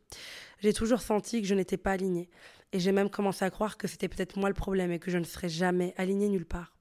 J'ai 0.61 0.73
toujours 0.73 1.01
senti 1.01 1.41
que 1.41 1.49
je 1.49 1.55
n'étais 1.55 1.77
pas 1.77 1.93
alignée 1.93 2.29
et 2.73 2.81
j'ai 2.81 2.93
même 2.93 3.11
commencé 3.11 3.45
à 3.45 3.51
croire 3.51 3.77
que 3.77 3.87
c'était 3.87 4.09
peut-être 4.09 4.37
moi 4.37 4.49
le 4.49 4.55
problème 4.55 4.91
et 4.93 4.99
que 4.99 5.11
je 5.11 5.19
ne 5.19 5.25
serais 5.25 5.49
jamais 5.49 5.95
alignée 5.97 6.29
nulle 6.29 6.47
part. 6.47 6.75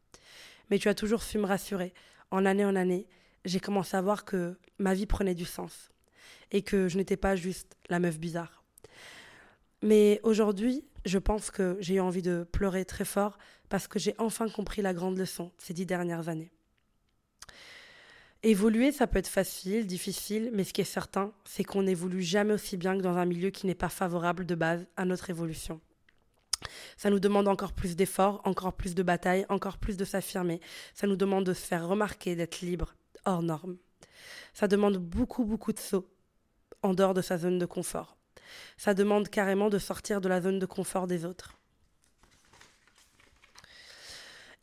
Mais 0.69 0.79
tu 0.79 0.89
as 0.89 0.95
toujours 0.95 1.21
su 1.21 1.37
me 1.37 1.45
rassurer. 1.45 1.93
En 2.31 2.45
année 2.45 2.65
en 2.65 2.75
année, 2.75 3.07
j'ai 3.45 3.59
commencé 3.59 3.97
à 3.97 4.01
voir 4.01 4.25
que 4.25 4.57
ma 4.79 4.93
vie 4.93 5.05
prenait 5.05 5.35
du 5.35 5.45
sens 5.45 5.91
et 6.51 6.61
que 6.61 6.87
je 6.87 6.97
n'étais 6.97 7.17
pas 7.17 7.35
juste 7.35 7.75
la 7.89 7.99
meuf 7.99 8.19
bizarre. 8.19 8.63
Mais 9.81 10.19
aujourd'hui, 10.23 10.85
je 11.05 11.17
pense 11.17 11.51
que 11.51 11.77
j'ai 11.79 11.95
eu 11.95 11.99
envie 11.99 12.21
de 12.21 12.47
pleurer 12.51 12.85
très 12.85 13.05
fort 13.05 13.37
parce 13.69 13.87
que 13.87 13.99
j'ai 13.99 14.15
enfin 14.17 14.49
compris 14.49 14.81
la 14.81 14.93
grande 14.93 15.17
leçon 15.17 15.51
ces 15.57 15.73
dix 15.73 15.85
dernières 15.85 16.29
années. 16.29 16.51
Évoluer, 18.43 18.91
ça 18.91 19.05
peut 19.05 19.19
être 19.19 19.27
facile, 19.27 19.85
difficile, 19.85 20.49
mais 20.53 20.63
ce 20.63 20.73
qui 20.73 20.81
est 20.81 20.85
certain, 20.85 21.31
c'est 21.45 21.63
qu'on 21.63 21.83
n'évolue 21.83 22.23
jamais 22.23 22.53
aussi 22.53 22.75
bien 22.75 22.97
que 22.97 23.03
dans 23.03 23.17
un 23.17 23.25
milieu 23.25 23.51
qui 23.51 23.67
n'est 23.67 23.75
pas 23.75 23.89
favorable 23.89 24.47
de 24.47 24.55
base 24.55 24.87
à 24.97 25.05
notre 25.05 25.29
évolution. 25.29 25.79
Ça 26.97 27.11
nous 27.11 27.19
demande 27.19 27.47
encore 27.47 27.73
plus 27.73 27.95
d'efforts, 27.95 28.41
encore 28.45 28.73
plus 28.73 28.95
de 28.95 29.03
batailles, 29.03 29.45
encore 29.49 29.77
plus 29.77 29.95
de 29.95 30.05
s'affirmer. 30.05 30.59
Ça 30.95 31.05
nous 31.05 31.15
demande 31.15 31.45
de 31.45 31.53
se 31.53 31.65
faire 31.65 31.87
remarquer, 31.87 32.35
d'être 32.35 32.61
libre, 32.61 32.95
hors 33.25 33.43
norme. 33.43 33.77
Ça 34.53 34.67
demande 34.67 34.97
beaucoup, 34.97 35.45
beaucoup 35.45 35.71
de 35.71 35.79
sauts 35.79 36.09
en 36.81 36.95
dehors 36.95 37.13
de 37.13 37.21
sa 37.21 37.37
zone 37.37 37.59
de 37.59 37.65
confort. 37.67 38.17
Ça 38.77 38.93
demande 38.93 39.29
carrément 39.29 39.69
de 39.69 39.79
sortir 39.79 40.21
de 40.21 40.29
la 40.29 40.41
zone 40.41 40.59
de 40.59 40.65
confort 40.65 41.07
des 41.07 41.25
autres. 41.25 41.57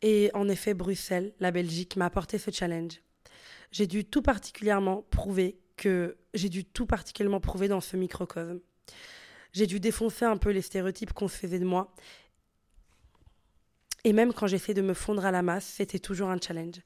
Et 0.01 0.31
en 0.33 0.47
effet, 0.47 0.73
Bruxelles, 0.73 1.33
la 1.39 1.51
Belgique, 1.51 1.95
m'a 1.95 2.05
apporté 2.05 2.37
ce 2.37 2.51
challenge. 2.51 3.01
J'ai 3.71 3.87
dû 3.87 4.05
tout 4.05 4.21
particulièrement 4.21 5.03
prouver 5.09 5.59
que 5.75 6.17
j'ai 6.33 6.49
dû 6.49 6.65
tout 6.65 6.85
particulièrement 6.85 7.39
prouver 7.39 7.67
dans 7.67 7.81
ce 7.81 7.97
microcosme. 7.97 8.59
J'ai 9.53 9.67
dû 9.67 9.79
défoncer 9.79 10.25
un 10.25 10.37
peu 10.37 10.51
les 10.51 10.61
stéréotypes 10.61 11.13
qu'on 11.13 11.27
faisait 11.27 11.59
de 11.59 11.65
moi. 11.65 11.93
Et 14.03 14.13
même 14.13 14.33
quand 14.33 14.47
j'essaie 14.47 14.73
de 14.73 14.81
me 14.81 14.93
fondre 14.93 15.25
à 15.25 15.31
la 15.31 15.41
masse, 15.41 15.65
c'était 15.65 15.99
toujours 15.99 16.29
un 16.29 16.39
challenge. 16.39 16.81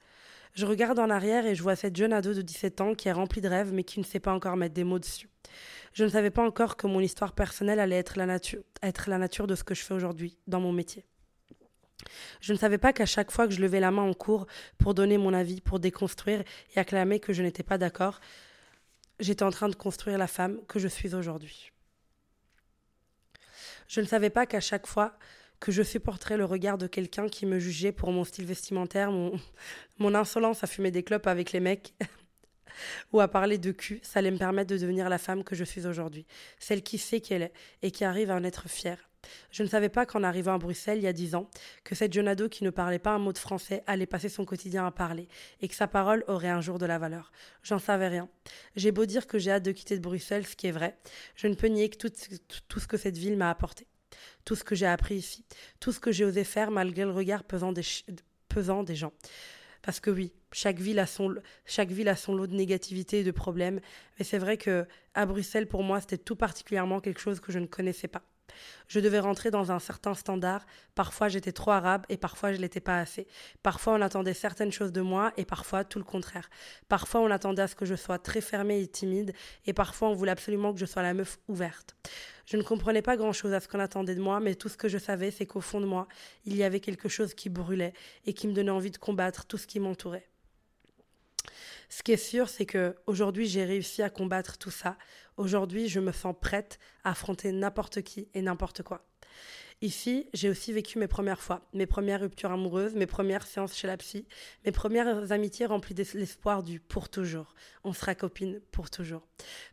Je 0.54 0.68
regarde 0.68 1.00
en 1.00 1.10
arrière 1.10 1.46
et 1.48 1.56
je 1.56 1.64
vois 1.64 1.76
cette 1.76 1.96
jeune 1.96 2.14
ado 2.14 2.34
de 2.34 2.42
17 2.42 2.82
ans 2.82 2.94
qui 2.94 3.08
est 3.08 3.12
remplie 3.12 3.42
de 3.42 3.48
rêves 3.48 3.74
mais 3.74 3.84
qui 3.84 4.00
ne 4.00 4.06
sait 4.06 4.20
pas 4.20 4.34
encore 4.34 4.56
mettre 4.56 4.76
des 4.76 4.84
mots 4.84 5.00
dessus. 5.00 5.28
Je 5.94 6.04
ne 6.04 6.10
savais 6.10 6.30
pas 6.30 6.46
encore 6.46 6.78
que 6.78 6.86
mon 6.86 7.00
histoire 7.00 7.34
personnelle 7.34 7.80
allait 7.80 7.98
être 7.98 8.18
la 8.18 8.26
nature, 8.26 9.48
de 9.48 9.56
ce 9.56 9.64
que 9.64 9.74
je 9.74 9.84
fais 9.84 9.94
aujourd'hui 9.94 10.38
dans 10.48 10.60
mon 10.60 10.72
métier. 10.72 11.06
Je 12.42 12.54
ne 12.54 12.58
savais 12.58 12.78
pas 12.78 12.94
qu'à 12.94 13.06
chaque 13.06 13.32
fois 13.32 13.48
que 13.48 13.54
je 13.54 13.62
levais 13.62 13.80
la 13.80 13.92
main 13.92 14.02
en 14.04 14.14
cours 14.14 14.46
pour 14.78 14.94
donner 14.94 15.18
mon 15.18 15.34
avis, 15.34 15.62
pour 15.62 15.80
déconstruire 15.80 16.44
et 16.76 16.80
acclamer 16.80 17.20
que 17.20 17.34
je 17.34 17.42
n'étais 17.42 17.64
pas 17.64 17.78
d'accord, 17.78 18.20
j'étais 19.20 19.44
en 19.44 19.52
train 19.52 19.70
de 19.70 19.76
construire 19.76 20.18
la 20.18 20.28
femme 20.28 20.60
que 20.68 20.80
je 20.80 20.88
suis 20.88 21.16
aujourd'hui. 21.16 21.72
Je 23.88 24.02
ne 24.02 24.06
savais 24.06 24.30
pas 24.30 24.46
qu'à 24.46 24.60
chaque 24.60 24.88
fois 24.88 25.18
que 25.64 25.72
je 25.72 25.82
supporterais 25.82 26.36
le 26.36 26.44
regard 26.44 26.78
de 26.78 26.88
quelqu'un 26.88 27.30
qui 27.30 27.46
me 27.46 27.58
jugeait 27.58 27.94
pour 27.94 28.12
mon 28.12 28.26
style 28.26 28.44
vestimentaire, 28.44 29.14
mon, 29.14 29.40
insolence 30.14 30.62
à 30.62 30.68
fumer 30.68 30.92
des 30.92 31.04
clopes 31.04 31.26
avec 31.26 31.54
les 31.54 31.62
mecs 31.62 31.94
ou 33.14 33.22
à 33.22 33.30
parler 33.30 33.58
de 33.58 33.72
cul, 33.72 34.02
ça 34.04 34.20
allait 34.20 34.32
me 34.32 34.38
permettre 34.38 34.72
de 34.72 34.78
devenir 34.78 35.08
la 35.08 35.18
femme 35.18 35.42
que 35.42 35.56
je 35.56 35.64
suis 35.64 35.88
aujourd'hui, 35.88 36.26
celle 36.60 36.84
qui 36.84 36.98
sait 36.98 37.22
qu'elle 37.22 37.44
est 37.44 37.54
et 37.82 37.92
qui 37.92 38.04
arrive 38.04 38.30
à 38.30 38.36
en 38.36 38.44
être 38.44 38.68
fière 38.68 39.10
Je 39.52 39.64
ne 39.64 39.70
savais 39.70 39.88
pas 39.88 40.06
qu'en 40.06 40.24
arrivant 40.24 40.54
à 40.54 40.58
Bruxelles 40.58 40.98
il 40.98 41.06
y 41.06 41.08
a 41.08 41.14
dix 41.14 41.34
ans, 41.34 41.50
que 41.86 41.96
cette 41.96 42.12
jeune 42.12 42.28
ado 42.28 42.50
qui 42.50 42.66
ne 42.66 42.70
parlait 42.70 43.00
pas 43.00 43.12
un 43.12 43.20
mot 43.20 43.32
de 43.32 43.38
français 43.38 43.84
allait 43.88 44.06
passer 44.06 44.28
son 44.28 44.44
quotidien 44.44 44.86
à 44.86 44.92
parler, 44.92 45.30
et 45.62 45.70
que 45.70 45.76
sa 45.76 45.88
parole 45.88 46.26
aurait 46.28 46.50
un 46.50 46.60
jour 46.60 46.78
de 46.78 46.86
la 46.86 47.00
valeur. 47.00 47.32
J'en 47.62 47.80
savais 47.80 48.10
rien. 48.10 48.28
J'ai 48.76 48.92
beau 48.92 49.06
dire 49.06 49.28
que 49.28 49.40
j'ai 49.40 49.52
hâte 49.52 49.64
de 49.64 49.72
quitter 49.72 49.96
de 49.96 50.04
Bruxelles, 50.04 50.46
ce 50.46 50.58
qui 50.58 50.68
est 50.68 50.72
vrai, 50.72 50.98
je 51.38 51.48
ne 51.48 51.56
peux 51.56 51.68
nier 51.68 51.90
que 51.90 52.06
tout 52.68 52.80
ce 52.82 52.88
que 52.88 52.98
cette 52.98 53.18
ville 53.18 53.38
m'a 53.38 53.50
apporté. 53.50 53.88
Tout 54.46 54.56
ce 54.56 54.64
que 54.64 54.76
j'ai 54.76 54.86
appris 54.86 55.16
ici, 55.16 55.46
tout 55.80 55.92
ce 55.92 56.00
que 56.00 56.12
j'ai 56.12 56.26
osé 56.26 56.44
faire 56.44 56.72
malgré 56.72 57.04
le 57.04 57.12
regard 57.12 57.44
pesant 57.44 57.72
des, 57.72 57.84
pesant 58.50 58.84
des 58.84 58.96
gens. 58.96 59.14
Parce 59.82 60.00
que 60.00 60.10
oui, 60.10 60.32
chaque 60.52 60.80
ville 60.80 61.00
a 61.00 61.06
son, 61.06 61.36
chaque 61.66 61.92
ville 61.92 62.08
a 62.08 62.16
son 62.16 62.34
lot 62.36 62.48
de 62.48 62.56
négativité 62.56 63.20
et 63.20 63.24
de 63.24 63.32
problèmes. 63.32 63.82
Mais 64.18 64.26
c'est 64.26 64.38
vrai 64.38 64.58
que 64.58 64.88
à 65.14 65.26
Bruxelles, 65.26 65.68
pour 65.68 65.84
moi, 65.84 66.00
c'était 66.00 66.18
tout 66.18 66.38
particulièrement 66.38 67.02
quelque 67.02 67.20
chose 67.20 67.40
que 67.40 67.52
je 67.52 67.60
ne 67.60 67.66
connaissais 67.66 68.08
pas. 68.08 68.24
Je 68.88 69.00
devais 69.00 69.20
rentrer 69.20 69.52
dans 69.52 69.72
un 69.72 69.80
certain 69.80 70.14
standard. 70.14 70.66
Parfois, 70.96 71.28
j'étais 71.28 71.52
trop 71.52 71.72
arabe 71.72 72.06
et 72.10 72.18
parfois, 72.18 72.54
je 72.54 72.60
l'étais 72.60 72.80
pas 72.80 73.00
assez. 73.00 73.28
Parfois, 73.62 73.94
on 73.94 74.02
attendait 74.02 74.34
certaines 74.34 74.72
choses 74.72 74.92
de 74.92 75.02
moi 75.02 75.34
et 75.38 75.46
parfois, 75.46 75.84
tout 75.84 76.00
le 76.00 76.06
contraire. 76.06 76.50
Parfois, 76.90 77.22
on 77.22 77.32
attendait 77.32 77.64
à 77.64 77.68
ce 77.68 77.76
que 77.76 77.86
je 77.86 77.96
sois 77.96 78.20
très 78.20 78.42
fermée 78.42 78.82
et 78.82 78.88
timide 78.88 79.34
et 79.66 79.74
parfois, 79.74 80.10
on 80.10 80.14
voulait 80.14 80.32
absolument 80.32 80.74
que 80.74 80.80
je 80.80 80.86
sois 80.86 81.02
la 81.02 81.14
meuf 81.14 81.40
ouverte. 81.48 81.96
Je 82.46 82.58
ne 82.58 82.64
comprenais 82.64 83.02
pas 83.02 83.16
grand-chose 83.16 83.54
à 83.54 83.60
ce 83.60 83.68
qu'on 83.68 83.80
attendait 83.80 84.16
de 84.16 84.22
moi, 84.22 84.40
mais 84.40 84.56
tout 84.56 84.70
ce 84.70 84.78
que 84.78 84.90
je 84.90 84.98
savais, 84.98 85.32
c'est 85.32 85.46
qu'au 85.46 85.62
fond 85.62 85.80
de 85.80 85.86
moi, 85.86 86.08
il 86.46 86.56
y 86.56 86.64
avait 86.64 86.82
quelque 86.82 87.08
chose 87.08 87.34
qui 87.34 87.50
brûlait 87.50 87.94
et 88.26 88.34
qui 88.34 88.48
me 88.48 88.54
donnait 88.54 88.72
envie 88.72 88.92
de 88.92 88.98
combattre 88.98 89.46
tout 89.46 89.58
ce 89.58 89.68
qui 89.68 89.80
m'entourait. 89.80 90.28
Ce 91.96 92.02
qui 92.02 92.12
est 92.12 92.18
sûr, 92.18 92.50
c'est 92.50 92.66
que 92.66 92.96
aujourd'hui, 93.06 93.46
j'ai 93.46 93.66
réussi 93.66 94.02
à 94.02 94.10
combattre 94.10 94.58
tout 94.58 94.72
ça. 94.72 94.98
Aujourd'hui, 95.38 95.90
je 95.90 96.00
me 96.00 96.12
sens 96.12 96.34
prête 96.42 96.80
à 97.04 97.12
affronter 97.12 97.52
n'importe 97.52 98.02
qui 98.02 98.30
et 98.34 98.42
n'importe 98.42 98.82
quoi. 98.82 99.06
Ici, 99.80 100.28
j'ai 100.34 100.50
aussi 100.50 100.74
vécu 100.74 100.98
mes 100.98 101.08
premières 101.08 101.40
fois, 101.40 101.70
mes 101.72 101.86
premières 101.86 102.22
ruptures 102.22 102.52
amoureuses, 102.52 102.96
mes 102.96 103.06
premières 103.06 103.46
séances 103.46 103.78
chez 103.78 103.86
la 103.86 103.96
psy, 103.98 104.26
mes 104.66 104.72
premières 104.72 105.32
amitiés 105.32 105.68
remplies 105.68 105.94
de 105.94 106.04
l'espoir 106.16 106.64
du 106.64 106.80
pour 106.80 107.10
toujours. 107.10 107.54
On 107.84 107.94
sera 107.94 108.16
copine 108.16 108.60
pour 108.72 108.90
toujours. 108.90 109.28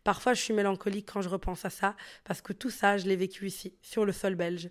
Parfois, 0.05 0.35
je 0.35 0.43
suis 0.43 0.53
mélancolique 0.53 1.11
quand 1.11 1.23
je 1.23 1.31
repense 1.31 1.65
à 1.65 1.71
ça, 1.71 1.97
parce 2.25 2.43
que 2.43 2.53
tout 2.53 2.71
ça, 2.71 2.99
je 2.99 3.07
l'ai 3.07 3.17
vécu 3.17 3.47
ici, 3.47 3.79
sur 3.81 4.05
le 4.05 4.13
sol 4.13 4.35
belge. 4.35 4.69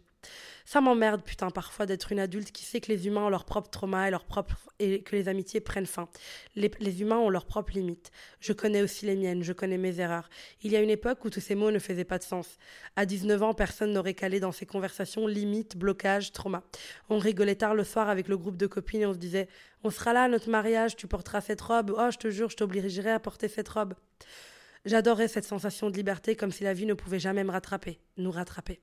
Ça 0.66 0.82
m'emmerde, 0.82 1.24
putain, 1.24 1.50
parfois 1.50 1.88
d'être 1.88 2.12
une 2.12 2.20
adulte 2.20 2.52
qui 2.52 2.64
sait 2.64 2.80
que 2.80 2.92
les 2.92 3.08
humains 3.08 3.26
ont 3.26 3.30
leurs 3.30 3.46
propres 3.46 3.72
traumas 3.72 4.08
et, 4.08 4.12
leurs 4.12 4.26
propres... 4.26 4.70
et 4.78 5.02
que 5.02 5.16
les 5.16 5.28
amitiés 5.28 5.62
prennent 5.62 5.88
fin. 5.88 6.10
Les, 6.56 7.02
humains 7.02 7.18
ont 7.18 7.30
leurs 7.30 7.48
propres 7.48 7.74
limites. 7.74 8.12
Je 8.40 8.54
connais 8.54 8.84
aussi 8.84 9.08
les 9.08 9.16
miennes, 9.16 9.42
je 9.42 9.54
connais 9.54 9.80
mes 9.80 10.00
erreurs. 10.00 10.30
Il 10.62 10.72
y 10.72 10.76
a 10.76 10.82
une 10.82 10.92
époque 10.92 11.26
où 11.26 11.32
tous 11.32 11.40
ces 11.40 11.56
mots 11.56 11.72
ne 11.72 11.80
faisaient 11.80 12.04
pas 12.04 12.20
de 12.20 12.24
sens. 12.24 12.60
À 12.96 13.08
19 13.08 13.42
ans, 13.42 13.54
personne 13.56 13.94
n'aurait 13.94 14.14
calé 14.14 14.40
dans 14.40 14.52
ces 14.52 14.68
conversations 14.68 15.26
limite, 15.26 15.76
blocage, 15.76 16.34
trauma. 16.34 16.62
On 17.10 17.18
rigolait 17.18 17.56
tard 17.56 17.74
le 17.74 17.84
soir 17.84 18.08
avec 18.08 18.28
le 18.28 18.38
groupe 18.38 18.58
de 18.58 18.68
copines 18.68 19.02
et 19.02 19.06
on 19.08 19.14
se 19.14 19.18
disait 19.18 19.48
On 19.84 19.90
sera 19.90 20.14
là 20.14 20.26
à 20.26 20.28
notre 20.28 20.52
mariage, 20.52 20.96
tu 20.96 21.08
porteras 21.08 21.42
cette 21.42 21.62
robe. 21.62 21.96
Oh, 21.98 22.12
je 22.12 22.18
te 22.18 22.30
jure, 22.30 22.50
je 22.52 22.58
t'obligerai 22.58 23.10
à 23.10 23.20
porter 23.20 23.48
cette 23.48 23.70
robe. 23.70 23.96
J'adorais 24.90 25.28
cette 25.28 25.46
sensation 25.46 25.92
de 25.92 25.96
liberté 25.96 26.36
comme 26.36 26.52
si 26.52 26.64
la 26.64 26.74
vie 26.74 26.88
ne 26.88 26.96
pouvait 26.96 27.20
jamais 27.20 27.44
me 27.44 27.52
rattraper, 27.52 28.00
nous 28.18 28.32
rattraper. 28.32 28.82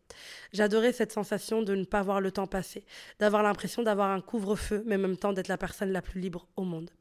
J'adorais 0.53 0.93
cette 0.93 1.11
sensation 1.11 1.63
de 1.63 1.75
ne 1.75 1.83
pas 1.83 2.01
voir 2.01 2.21
le 2.21 2.31
temps 2.31 2.47
passer, 2.47 2.85
d'avoir 3.19 3.43
l'impression 3.43 3.83
d'avoir 3.83 4.13
un 4.13 4.21
couvre-feu, 4.21 4.85
mais 4.87 4.95
en 4.95 5.01
même 5.01 5.17
temps 5.17 5.33
d'être 5.33 5.49
la 5.49 5.59
personne 5.59 5.91
la 5.91 6.03
plus 6.03 6.21
libre 6.21 6.47
au 6.55 6.63
monde. 6.63 6.93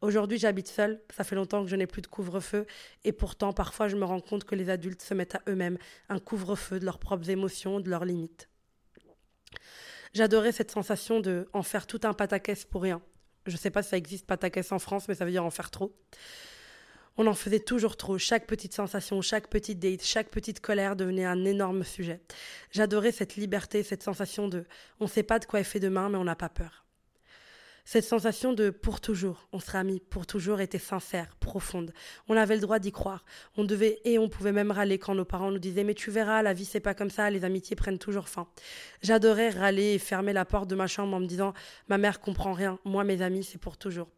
Aujourd'hui, 0.00 0.38
j'habite 0.38 0.68
seule, 0.68 1.02
ça 1.14 1.24
fait 1.24 1.34
longtemps 1.34 1.62
que 1.62 1.68
je 1.68 1.76
n'ai 1.76 1.86
plus 1.86 2.00
de 2.00 2.06
couvre-feu, 2.06 2.64
et 3.04 3.12
pourtant, 3.12 3.52
parfois, 3.52 3.88
je 3.88 3.96
me 3.96 4.04
rends 4.06 4.22
compte 4.22 4.44
que 4.44 4.54
les 4.54 4.70
adultes 4.70 5.02
se 5.02 5.12
mettent 5.12 5.34
à 5.34 5.42
eux-mêmes 5.46 5.76
un 6.08 6.18
couvre-feu 6.18 6.80
de 6.80 6.86
leurs 6.86 6.98
propres 6.98 7.28
émotions, 7.28 7.80
de 7.80 7.90
leurs 7.90 8.06
limites. 8.06 8.48
J'adorais 10.14 10.52
cette 10.52 10.70
sensation 10.70 11.20
de 11.20 11.50
en 11.52 11.62
faire 11.62 11.86
tout 11.86 12.00
un 12.04 12.14
pataquès 12.14 12.64
pour 12.64 12.80
rien. 12.80 13.02
Je 13.44 13.58
sais 13.58 13.68
pas 13.68 13.82
si 13.82 13.90
ça 13.90 13.98
existe 13.98 14.26
pataquès 14.26 14.72
en 14.72 14.78
France, 14.78 15.06
mais 15.06 15.14
ça 15.14 15.26
veut 15.26 15.32
dire 15.32 15.44
en 15.44 15.50
faire 15.50 15.70
trop. 15.70 15.94
On 17.16 17.26
en 17.26 17.34
faisait 17.34 17.60
toujours 17.60 17.96
trop. 17.96 18.18
Chaque 18.18 18.46
petite 18.46 18.74
sensation, 18.74 19.22
chaque 19.22 19.48
petite 19.48 19.78
date, 19.78 20.02
chaque 20.02 20.30
petite 20.30 20.60
colère 20.60 20.96
devenait 20.96 21.24
un 21.24 21.44
énorme 21.44 21.84
sujet. 21.84 22.20
J'adorais 22.72 23.12
cette 23.12 23.36
liberté, 23.36 23.82
cette 23.82 24.02
sensation 24.02 24.48
de 24.48 24.64
on 25.00 25.04
ne 25.04 25.10
sait 25.10 25.22
pas 25.22 25.38
de 25.38 25.44
quoi 25.44 25.60
est 25.60 25.64
fait 25.64 25.80
demain, 25.80 26.08
mais 26.08 26.18
on 26.18 26.24
n'a 26.24 26.36
pas 26.36 26.48
peur. 26.48 26.84
Cette 27.86 28.04
sensation 28.04 28.54
de 28.54 28.70
pour 28.70 29.02
toujours, 29.02 29.46
on 29.52 29.60
sera 29.60 29.80
amis 29.80 30.00
pour 30.00 30.26
toujours 30.26 30.62
était 30.62 30.78
sincère, 30.78 31.36
profonde. 31.36 31.92
On 32.28 32.36
avait 32.36 32.54
le 32.54 32.62
droit 32.62 32.78
d'y 32.78 32.92
croire. 32.92 33.26
On 33.58 33.64
devait 33.64 34.00
et 34.06 34.18
on 34.18 34.30
pouvait 34.30 34.52
même 34.52 34.70
râler 34.70 34.98
quand 34.98 35.14
nos 35.14 35.26
parents 35.26 35.50
nous 35.50 35.58
disaient 35.58 35.84
mais 35.84 35.92
tu 35.92 36.10
verras, 36.10 36.40
la 36.40 36.54
vie 36.54 36.64
c'est 36.64 36.80
pas 36.80 36.94
comme 36.94 37.10
ça, 37.10 37.28
les 37.28 37.44
amitiés 37.44 37.76
prennent 37.76 37.98
toujours 37.98 38.30
fin. 38.30 38.48
J'adorais 39.02 39.50
râler 39.50 39.92
et 39.92 39.98
fermer 39.98 40.32
la 40.32 40.46
porte 40.46 40.66
de 40.66 40.74
ma 40.74 40.86
chambre 40.86 41.14
en 41.14 41.20
me 41.20 41.26
disant 41.26 41.52
ma 41.88 41.98
mère 41.98 42.20
comprend 42.20 42.54
rien, 42.54 42.78
moi 42.86 43.04
mes 43.04 43.20
amis 43.20 43.44
c'est 43.44 43.58
pour 43.58 43.76
toujours. 43.76 44.08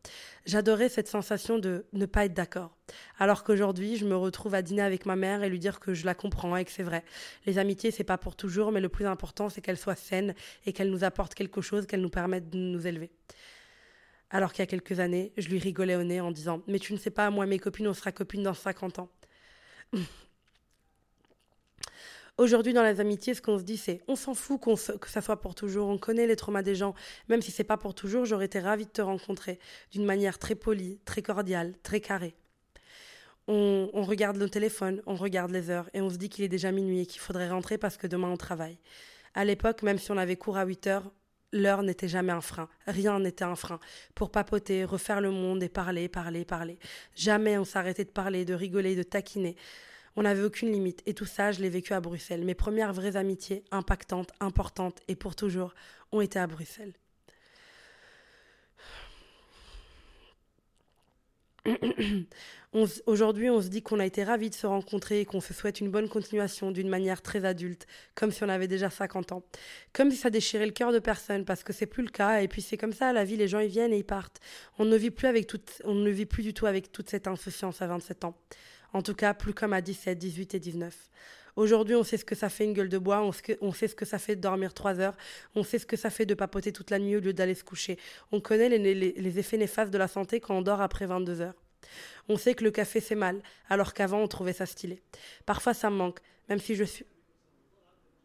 J'adorais 0.47 0.89
cette 0.89 1.09
sensation 1.09 1.59
de 1.59 1.87
ne 1.93 2.07
pas 2.07 2.25
être 2.25 2.33
d'accord. 2.33 2.77
Alors 3.19 3.43
qu'aujourd'hui, 3.43 3.97
je 3.97 4.07
me 4.07 4.17
retrouve 4.17 4.55
à 4.55 4.63
dîner 4.63 4.83
avec 4.83 5.05
ma 5.05 5.17
mère 5.17 5.43
et 5.43 5.49
lui 5.49 5.59
dire 5.59 5.81
que 5.81 5.93
je 5.93 6.07
la 6.07 6.15
comprends 6.15 6.57
et 6.57 6.65
que 6.65 6.71
c'est 6.71 6.85
vrai. 6.85 7.05
Les 7.47 7.59
amitiés, 7.59 7.91
c'est 7.91 8.05
pas 8.05 8.17
pour 8.17 8.37
toujours, 8.37 8.71
mais 8.71 8.81
le 8.81 8.89
plus 8.89 9.07
important, 9.07 9.49
c'est 9.49 9.61
qu'elles 9.61 9.77
soient 9.77 9.97
saines 9.97 10.37
et 10.65 10.73
qu'elles 10.73 10.91
nous 10.91 11.03
apportent 11.03 11.35
quelque 11.35 11.61
chose, 11.61 11.87
qu'elles 11.87 12.01
nous 12.01 12.11
permettent 12.11 12.49
de 12.49 12.59
nous 12.59 12.87
élever. 12.87 13.11
Alors 14.31 14.53
qu'il 14.53 14.63
y 14.63 14.63
a 14.63 14.67
quelques 14.67 15.01
années, 15.01 15.33
je 15.37 15.49
lui 15.49 15.59
rigolais 15.59 15.97
au 15.97 16.05
nez 16.05 16.21
en 16.21 16.31
disant 16.31 16.63
Mais 16.69 16.79
tu 16.79 16.93
ne 16.93 16.99
sais 16.99 17.11
pas, 17.11 17.29
moi, 17.31 17.47
mes 17.47 17.59
copines, 17.59 17.89
on 17.89 17.95
sera 17.95 18.13
copines 18.13 18.45
dans 18.45 18.55
50 18.55 19.01
ans. 19.01 19.11
Aujourd'hui, 22.39 22.75
dans 22.75 22.83
les 22.83 23.01
amitiés, 23.01 23.33
ce 23.33 23.41
qu'on 23.41 23.59
se 23.59 23.63
dit, 23.63 23.79
c'est 23.79 24.03
on 24.09 24.15
s'en 24.15 24.35
fout 24.35 24.61
que 24.61 25.09
ça 25.09 25.23
soit 25.23 25.41
pour 25.41 25.55
toujours. 25.55 25.89
On 25.89 25.97
connaît 25.97 26.27
les 26.27 26.37
traumas 26.37 26.63
des 26.63 26.75
gens. 26.75 26.95
Même 27.29 27.41
si 27.41 27.51
c'est 27.51 27.65
pas 27.65 27.79
pour 27.79 27.95
toujours, 27.95 28.27
j'aurais 28.27 28.45
été 28.45 28.61
ravie 28.61 28.85
de 28.85 28.91
te 28.91 29.01
rencontrer 29.01 29.59
d'une 29.91 30.05
manière 30.05 30.39
très 30.39 30.55
polie, 30.55 31.01
très 31.07 31.23
cordiale, 31.23 31.75
très 31.83 32.01
carrée. 32.01 32.35
On, 33.49 33.89
on, 33.95 34.03
regarde 34.03 34.37
nos 34.37 34.49
téléphones, 34.49 35.03
on 35.07 35.15
regarde 35.15 35.51
les 35.51 35.71
heures 35.71 35.89
et 35.95 36.01
on 36.01 36.11
se 36.11 36.17
dit 36.17 36.29
qu'il 36.29 36.45
est 36.45 36.49
déjà 36.49 36.73
minuit 36.73 37.03
et 37.03 37.07
qu'il 37.07 37.21
faudrait 37.21 37.49
rentrer 37.49 37.79
parce 37.79 37.97
que 37.97 38.07
demain 38.07 38.29
on 38.29 38.37
travaille. 38.37 38.79
À 39.35 39.45
l'époque, 39.45 39.83
même 39.83 39.99
si 39.99 40.11
on 40.11 40.19
avait 40.19 40.37
cours 40.37 40.57
à 40.59 40.65
8 40.65 40.87
heures, 40.89 41.11
L'heure 41.53 41.83
n'était 41.83 42.09
jamais 42.09 42.33
un 42.33 42.41
frein, 42.41 42.69
rien 42.87 43.21
n'était 43.21 43.45
un 43.45 43.55
frein. 43.55 43.79
Pour 44.15 44.31
papoter, 44.31 44.85
refaire 44.85 45.21
le 45.21 45.31
monde 45.31 45.63
et 45.63 45.69
parler, 45.69 46.09
parler, 46.09 46.45
parler. 46.45 46.79
Jamais 47.15 47.57
on 47.57 47.65
s'arrêtait 47.65 48.05
de 48.05 48.11
parler, 48.11 48.45
de 48.45 48.53
rigoler, 48.53 48.97
de 48.97 49.05
taquiner. 49.05 49.57
On 50.17 50.23
n'avait 50.23 50.43
aucune 50.43 50.73
limite, 50.73 51.03
et 51.07 51.13
tout 51.13 51.27
ça, 51.27 51.53
je 51.53 51.61
l'ai 51.61 51.69
vécu 51.69 51.93
à 51.93 52.01
Bruxelles. 52.01 52.45
Mes 52.45 52.55
premières 52.55 52.95
vraies 52.95 53.17
amitiés, 53.17 53.63
impactantes, 53.71 54.33
importantes, 54.41 55.01
et 55.09 55.15
pour 55.15 55.37
toujours, 55.37 55.75
ont 56.11 56.23
été 56.23 56.39
à 56.39 56.47
Bruxelles. 56.47 56.95
Aujourd'hui, 63.07 63.51
on 63.51 63.61
se 63.61 63.69
dit 63.69 63.83
qu'on 63.83 63.99
a 63.99 64.07
été 64.07 64.23
ravis 64.25 64.51
de 64.51 64.55
se 64.55 64.67
rencontrer 64.67 65.21
et 65.21 65.25
qu'on 65.25 65.41
se 65.41 65.55
souhaite 65.55 65.81
une 65.81 65.91
bonne 65.91 66.09
continuation 66.09 66.71
d'une 66.71 66.89
manière 66.89 67.23
très 67.23 67.45
adulte, 67.45 67.87
comme 68.15 68.31
si 68.31 68.45
on 68.45 68.49
avait 68.49 68.69
déjà 68.69 68.91
50 68.91 69.33
ans. 69.33 69.43
Comme 69.93 70.11
si 70.11 70.17
ça 70.17 70.31
déchirait 70.31 70.67
le 70.67 70.73
cœur 70.73 70.93
de 70.93 70.99
personne, 70.99 71.45
parce 71.45 71.63
que 71.63 71.73
c'est 71.73 71.87
plus 71.87 72.03
le 72.03 72.11
cas, 72.11 72.41
et 72.41 72.49
puis 72.49 72.63
c'est 72.63 72.77
comme 72.77 72.93
ça, 72.93 73.13
la 73.13 73.25
vie, 73.25 73.37
les 73.37 73.49
gens 73.49 73.61
ils 73.61 73.69
viennent 73.69 73.93
et 73.93 73.99
ils 73.99 74.05
partent. 74.05 74.41
On 74.79 74.85
ne 74.85 74.97
vit 74.97 75.11
plus 75.11 75.27
avec 75.27 75.47
toute, 75.47 75.83
on 75.85 75.95
ne 75.95 76.11
vit 76.11 76.27
plus 76.27 76.43
du 76.43 76.55
tout 76.55 76.67
avec 76.67 76.93
toute 76.93 77.11
cette 77.11 77.27
insouciance 77.27 77.83
à 77.83 77.87
27 77.87 78.25
ans. 78.25 78.37
En 78.93 79.03
tout 79.03 79.15
cas, 79.15 79.35
plus 79.35 79.55
comme 79.55 79.73
à 79.73 79.81
17, 79.81 80.19
18 80.19 80.55
et 80.55 80.61
19. 80.61 80.95
Aujourd'hui, 81.57 81.95
on 81.95 82.05
sait 82.05 82.19
ce 82.19 82.25
que 82.25 82.35
ça 82.35 82.51
fait 82.51 82.65
une 82.65 82.75
gueule 82.75 82.91
de 82.91 82.99
bois, 82.99 83.23
on, 83.23 83.73
sait 83.73 83.89
ce 83.89 83.95
que 83.95 84.05
ça 84.05 84.19
fait 84.19 84.37
de 84.37 84.43
dormir 84.43 84.75
trois 84.75 85.01
heures, 85.01 85.17
on 85.55 85.63
sait 85.63 85.79
ce 85.79 85.87
que 85.87 85.97
ça 85.97 86.11
fait 86.11 86.27
de 86.27 86.35
papoter 86.35 86.71
toute 86.71 86.91
la 86.91 86.99
nuit 86.99 87.17
au 87.17 87.21
lieu 87.21 87.33
d'aller 87.33 87.55
se 87.55 87.65
coucher. 87.65 87.99
On 88.31 88.41
connaît 88.41 88.69
les, 88.69 89.39
effets 89.39 89.57
néfastes 89.57 89.91
de 89.91 89.97
la 89.97 90.07
santé 90.07 90.39
quand 90.39 90.55
on 90.55 90.61
dort 90.61 90.83
après 90.83 91.07
22 91.07 91.41
heures. 91.41 91.55
On 92.29 92.37
sait 92.37 92.55
que 92.55 92.63
le 92.63 92.71
café 92.71 93.01
c'est 93.01 93.15
mal, 93.15 93.41
alors 93.71 93.95
qu'avant 93.95 94.21
on 94.21 94.29
trouvait 94.29 94.53
ça 94.53 94.67
stylé. 94.67 95.01
Parfois 95.47 95.73
ça 95.73 95.89
me 95.89 95.97
manque, 95.97 96.21
même 96.51 96.59
si 96.59 96.75
je 96.75 96.85
suis. 96.85 97.07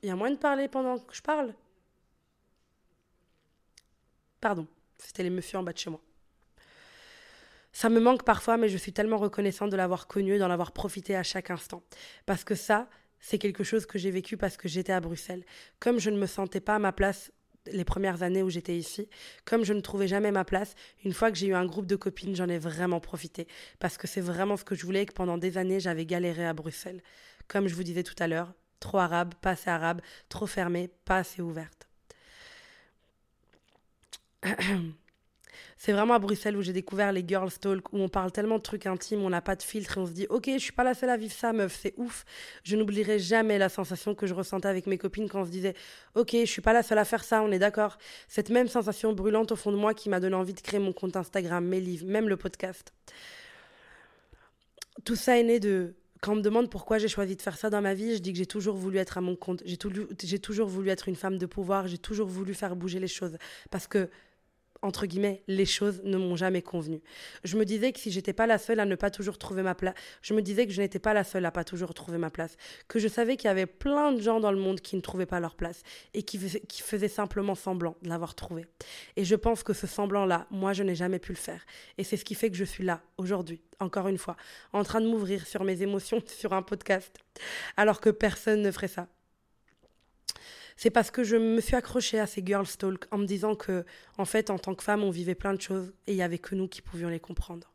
Il 0.04 0.10
y 0.10 0.12
a 0.12 0.16
moins 0.16 0.32
de 0.32 0.36
parler 0.36 0.68
pendant 0.68 1.00
que 1.00 1.16
je 1.16 1.22
parle? 1.22 1.54
Pardon, 4.42 4.68
c'était 4.98 5.24
les 5.24 5.30
messieurs 5.30 5.60
en 5.60 5.64
bas 5.64 5.72
de 5.72 5.78
chez 5.78 5.90
moi. 5.90 6.02
Ça 7.74 7.90
me 7.90 8.00
manque 8.00 8.24
parfois, 8.24 8.58
mais 8.58 8.70
je 8.70 8.78
suis 8.78 8.94
tellement 8.94 9.18
reconnaissante 9.18 9.70
de 9.70 9.78
l'avoir 9.78 10.08
connu 10.08 10.36
et 10.36 10.40
d'en 10.40 10.50
avoir 10.50 10.72
profité 10.72 11.16
à 11.16 11.24
chaque 11.24 11.52
instant. 11.52 11.84
Parce 12.26 12.44
que 12.44 12.56
ça, 12.56 12.90
c'est 13.20 13.38
quelque 13.38 13.64
chose 13.64 13.86
que 13.86 13.98
j'ai 13.98 14.12
vécu 14.12 14.36
parce 14.36 14.58
que 14.58 14.68
j'étais 14.68 14.92
à 14.94 15.00
Bruxelles. 15.00 15.46
Comme 15.80 16.00
je 16.00 16.10
ne 16.10 16.18
me 16.18 16.26
sentais 16.26 16.60
pas 16.60 16.76
à 16.76 16.80
ma 16.80 16.92
place 16.92 17.32
les 17.68 17.86
premières 17.86 18.24
années 18.24 18.42
où 18.42 18.50
j'étais 18.50 18.76
ici, 18.76 19.08
comme 19.46 19.64
je 19.64 19.74
ne 19.74 19.82
trouvais 19.82 20.08
jamais 20.08 20.32
ma 20.32 20.44
place, 20.44 20.74
une 21.06 21.14
fois 21.14 21.32
que 21.32 21.38
j'ai 21.38 21.48
eu 21.48 21.54
un 21.54 21.66
groupe 21.66 21.86
de 21.86 21.96
copines, 21.96 22.36
j'en 22.36 22.50
ai 22.50 22.58
vraiment 22.58 23.00
profité. 23.00 23.48
Parce 23.80 23.98
que 23.98 24.08
c'est 24.08 24.22
vraiment 24.22 24.58
ce 24.58 24.64
que 24.64 24.76
je 24.76 24.84
voulais 24.86 25.04
et 25.04 25.06
que 25.06 25.14
pendant 25.14 25.38
des 25.38 25.58
années, 25.58 25.80
j'avais 25.80 26.06
galéré 26.06 26.46
à 26.46 26.54
Bruxelles. 26.54 27.02
Comme 27.48 27.68
je 27.68 27.76
vous 27.76 27.84
disais 27.84 28.04
tout 28.04 28.16
à 28.20 28.28
l'heure, 28.28 28.54
trop 28.80 28.98
arabe, 28.98 29.36
pas 29.36 29.52
assez 29.52 29.70
arabe, 29.70 30.02
trop 30.28 30.48
fermée, 30.48 30.90
pas 31.06 31.18
assez 31.18 31.42
ouverte. 31.42 31.88
C'est 35.78 35.92
vraiment 35.92 36.14
à 36.14 36.20
Bruxelles 36.20 36.56
où 36.58 36.62
j'ai 36.62 36.74
découvert 36.74 37.12
les 37.12 37.24
girls 37.28 37.52
talk, 37.60 37.92
où 37.94 38.00
on 38.00 38.10
parle 38.10 38.32
tellement 38.32 38.58
de 38.58 38.62
trucs 38.62 38.86
intimes, 38.86 39.22
on 39.24 39.30
n'a 39.30 39.42
pas 39.42 39.56
de 39.56 39.64
filtre 39.64 39.98
et 39.98 40.02
on 40.02 40.06
se 40.06 40.12
dit 40.12 40.28
Ok, 40.30 40.50
je 40.52 40.60
suis 40.60 40.72
pas 40.72 40.84
la 40.84 40.94
seule 40.94 41.10
à 41.10 41.18
vivre 41.18 41.34
ça, 41.34 41.54
meuf, 41.54 41.78
c'est 41.82 41.94
ouf. 41.98 42.26
Je 42.64 42.76
n'oublierai 42.76 43.20
jamais 43.20 43.58
la 43.58 43.70
sensation 43.70 44.16
que 44.16 44.28
je 44.28 44.34
ressentais 44.34 44.68
avec 44.68 44.88
mes 44.88 44.98
copines 44.98 45.30
quand 45.30 45.42
on 45.42 45.46
se 45.46 45.52
disait 45.52 45.74
Ok, 46.16 46.32
je 46.34 46.46
suis 46.46 46.62
pas 46.62 46.74
la 46.74 46.84
seule 46.84 47.00
à 47.00 47.06
faire 47.06 47.24
ça, 47.24 47.42
on 47.42 47.52
est 47.52 47.60
d'accord. 47.60 47.98
Cette 48.28 48.50
même 48.50 48.68
sensation 48.68 49.14
brûlante 49.14 49.52
au 49.52 49.56
fond 49.56 49.72
de 49.72 49.78
moi 49.78 49.94
qui 49.94 50.10
m'a 50.10 50.20
donné 50.20 50.36
envie 50.36 50.54
de 50.54 50.62
créer 50.62 50.80
mon 50.80 50.94
compte 50.94 51.16
Instagram, 51.16 51.66
mes 51.66 51.80
livres, 51.80 52.06
même 52.06 52.30
le 52.30 52.38
podcast. 52.38 52.94
Tout 55.04 55.16
ça 55.16 55.40
est 55.40 55.44
né 55.44 55.60
de 55.60 55.96
quand 56.22 56.34
on 56.34 56.36
me 56.36 56.42
demande 56.42 56.70
pourquoi 56.70 57.00
j'ai 57.00 57.08
choisi 57.08 57.36
de 57.36 57.42
faire 57.42 57.58
ça 57.58 57.72
dans 57.72 57.82
ma 57.82 57.96
vie, 57.96 58.16
je 58.16 58.22
dis 58.22 58.32
que 58.32 58.38
j'ai 58.38 58.46
toujours 58.46 58.76
voulu 58.76 59.00
être 59.00 59.18
à 59.18 59.22
mon 59.22 59.36
compte. 59.36 59.64
J'ai 59.66 60.40
toujours 60.40 60.68
voulu 60.68 60.90
être 60.90 61.10
une 61.10 61.16
femme 61.16 61.40
de 61.40 61.48
pouvoir. 61.48 61.88
J'ai 61.88 61.98
toujours 61.98 62.28
voulu 62.28 62.54
faire 62.54 62.76
bouger 62.76 63.00
les 63.00 63.08
choses. 63.08 63.38
Parce 63.72 63.88
que 63.88 64.08
entre 64.82 65.06
guillemets, 65.06 65.44
les 65.48 65.66
choses 65.66 66.02
ne 66.04 66.18
m'ont 66.18 66.36
jamais 66.36 66.62
convenu. 66.62 67.02
Je 67.44 67.58
me 67.58 67.66
disais 67.66 67.92
que 67.92 68.00
si 68.00 68.12
j'étais 68.12 68.34
pas 68.34 68.48
la 68.48 68.58
seule 68.58 68.80
à 68.80 68.86
ne 68.86 68.96
pas 68.96 69.12
toujours 69.12 69.38
trouver 69.38 69.62
ma 69.62 69.76
place, 69.76 69.94
je 70.22 70.34
me 70.34 70.42
disais 70.42 70.66
que 70.66 70.74
je 70.74 70.82
n'étais 70.82 71.00
pas 71.00 71.14
la 71.14 71.24
seule 71.24 71.46
à 71.46 71.52
pas 71.52 71.64
toujours 71.64 71.94
trouver 71.94 72.18
ma 72.18 72.30
place, 72.30 72.58
que 72.88 73.00
je 73.00 73.08
savais 73.08 73.38
qu'il 73.38 73.48
y 73.48 73.52
avait 73.52 73.66
plein 73.66 74.12
de 74.12 74.22
gens 74.22 74.40
dans 74.40 74.52
le 74.52 74.58
monde 74.58 74.82
qui 74.82 74.96
ne 74.96 75.02
trouvaient 75.02 75.26
pas 75.26 75.40
leur 75.40 75.56
place 75.56 75.84
et 76.14 76.24
qui, 76.24 76.40
qui 76.68 76.82
faisaient 76.82 77.08
simplement 77.08 77.56
semblant 77.56 77.96
de 78.02 78.10
l'avoir 78.10 78.36
trouvé. 78.36 78.66
Et 79.16 79.24
je 79.24 79.36
pense 79.36 79.64
que 79.64 79.74
ce 79.74 79.88
semblant-là, 79.88 80.48
moi, 80.50 80.74
je 80.74 80.84
n'ai 80.84 80.96
jamais 80.96 81.20
pu 81.20 81.32
le 81.32 81.38
faire. 81.38 81.66
Et 81.98 82.04
c'est 82.04 82.18
ce 82.18 82.26
qui 82.26 82.36
fait 82.36 82.50
que 82.50 82.58
je 82.58 82.66
suis 82.66 82.84
là, 82.84 83.02
aujourd'hui, 83.18 83.62
encore 83.80 84.08
une 84.08 84.18
fois, 84.18 84.36
en 84.74 84.84
train 84.84 85.02
de 85.02 85.08
m'ouvrir 85.08 85.46
sur 85.46 85.64
mes 85.64 85.82
émotions 85.82 86.22
sur 86.26 86.54
un 86.54 86.62
podcast, 86.62 87.18
alors 87.78 88.02
que 88.02 88.10
personne 88.10 88.62
ne 88.62 88.72
ferait 88.72 88.88
ça 88.88 89.08
c'est 90.82 90.90
parce 90.90 91.12
que 91.12 91.24
je 91.24 91.36
me 91.36 91.62
suis 91.62 91.76
accrochée 91.76 92.20
à 92.20 92.26
ces 92.26 92.42
girls 92.44 92.66
talk 92.66 93.06
en 93.12 93.20
me 93.20 93.28
disant 93.28 93.54
que, 93.54 93.86
en 94.18 94.26
fait, 94.26 94.50
en 94.50 94.58
tant 94.58 94.74
que 94.74 94.82
femme, 94.82 95.04
on 95.04 95.12
vivait 95.12 95.36
plein 95.36 95.54
de 95.54 95.62
choses 95.62 95.94
et 96.08 96.14
il 96.14 96.18
y 96.18 96.24
avait 96.24 96.40
que 96.40 96.56
nous 96.56 96.68
qui 96.68 96.82
pouvions 96.82 97.08
les 97.08 97.20
comprendre. 97.20 97.71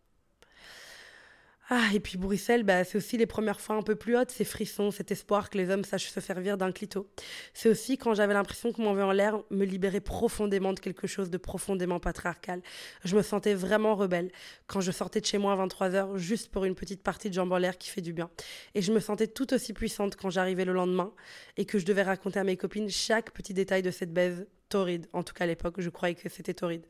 Ah, 1.69 1.89
et 1.93 1.99
puis 1.99 2.17
Bruxelles, 2.17 2.63
bah, 2.63 2.85
c'est 2.85 2.97
aussi 2.97 3.17
les 3.17 3.27
premières 3.27 3.61
fois 3.61 3.75
un 3.75 3.83
peu 3.83 3.97
plus 3.97 4.17
hautes, 4.17 4.31
ces 4.31 4.45
frissons, 4.45 4.93
cet 4.93 5.11
espoir 5.11 5.51
que 5.51 5.59
les 5.59 5.69
hommes 5.69 5.83
sachent 5.83 6.11
se 6.11 6.21
servir 6.21 6.57
d'un 6.57 6.71
clito. 6.71 7.11
C'est 7.55 7.69
aussi 7.69 7.99
quand 7.99 8.15
j'avais 8.15 8.35
l'impression 8.35 8.73
que 8.73 8.81
mon 8.81 8.95
vœu 8.95 9.03
en 9.03 9.11
l'air 9.11 9.43
me 9.51 9.65
libérait 9.65 10.01
profondément 10.01 10.73
de 10.73 10.79
quelque 10.79 11.09
chose 11.09 11.29
de 11.29 11.39
profondément 11.39 11.99
patriarcal. 11.99 12.63
Je 13.05 13.17
me 13.17 13.23
sentais 13.23 13.55
vraiment 13.55 13.97
rebelle 13.97 14.31
quand 14.69 14.81
je 14.81 14.93
sortais 14.93 15.21
de 15.21 15.27
chez 15.27 15.39
moi 15.39 15.55
à 15.55 15.67
23h 15.67 16.17
juste 16.19 16.53
pour 16.53 16.65
une 16.67 16.77
petite 16.77 17.03
partie 17.03 17.31
de 17.31 17.35
jambes 17.35 17.51
en 17.51 17.59
l'air 17.59 17.79
qui 17.79 17.91
fait 17.91 18.01
du 18.01 18.13
bien. 18.13 18.31
Et 18.77 18.83
je 18.83 18.93
me 18.93 19.01
sentais 19.01 19.27
tout 19.27 19.53
aussi 19.53 19.73
puissante 19.73 20.15
quand 20.15 20.31
j'arrivais 20.31 20.65
le 20.65 20.73
lendemain 20.73 21.13
et 21.57 21.65
que 21.65 21.81
je 21.81 21.85
devais 21.85 22.03
raconter 22.03 22.39
à 22.39 22.45
mes 22.45 22.57
copines 22.57 22.89
chaque 22.89 23.33
petit 23.33 23.55
détail 23.55 23.83
de 23.83 23.91
cette 23.91 24.13
baise 24.13 24.47
torride. 24.69 25.09
En 25.13 25.25
tout 25.25 25.35
cas, 25.35 25.43
à 25.43 25.47
l'époque, 25.49 25.75
je 25.79 25.91
croyais 25.91 26.15
que 26.15 26.29
c'était 26.29 26.55
torride. 26.55 26.87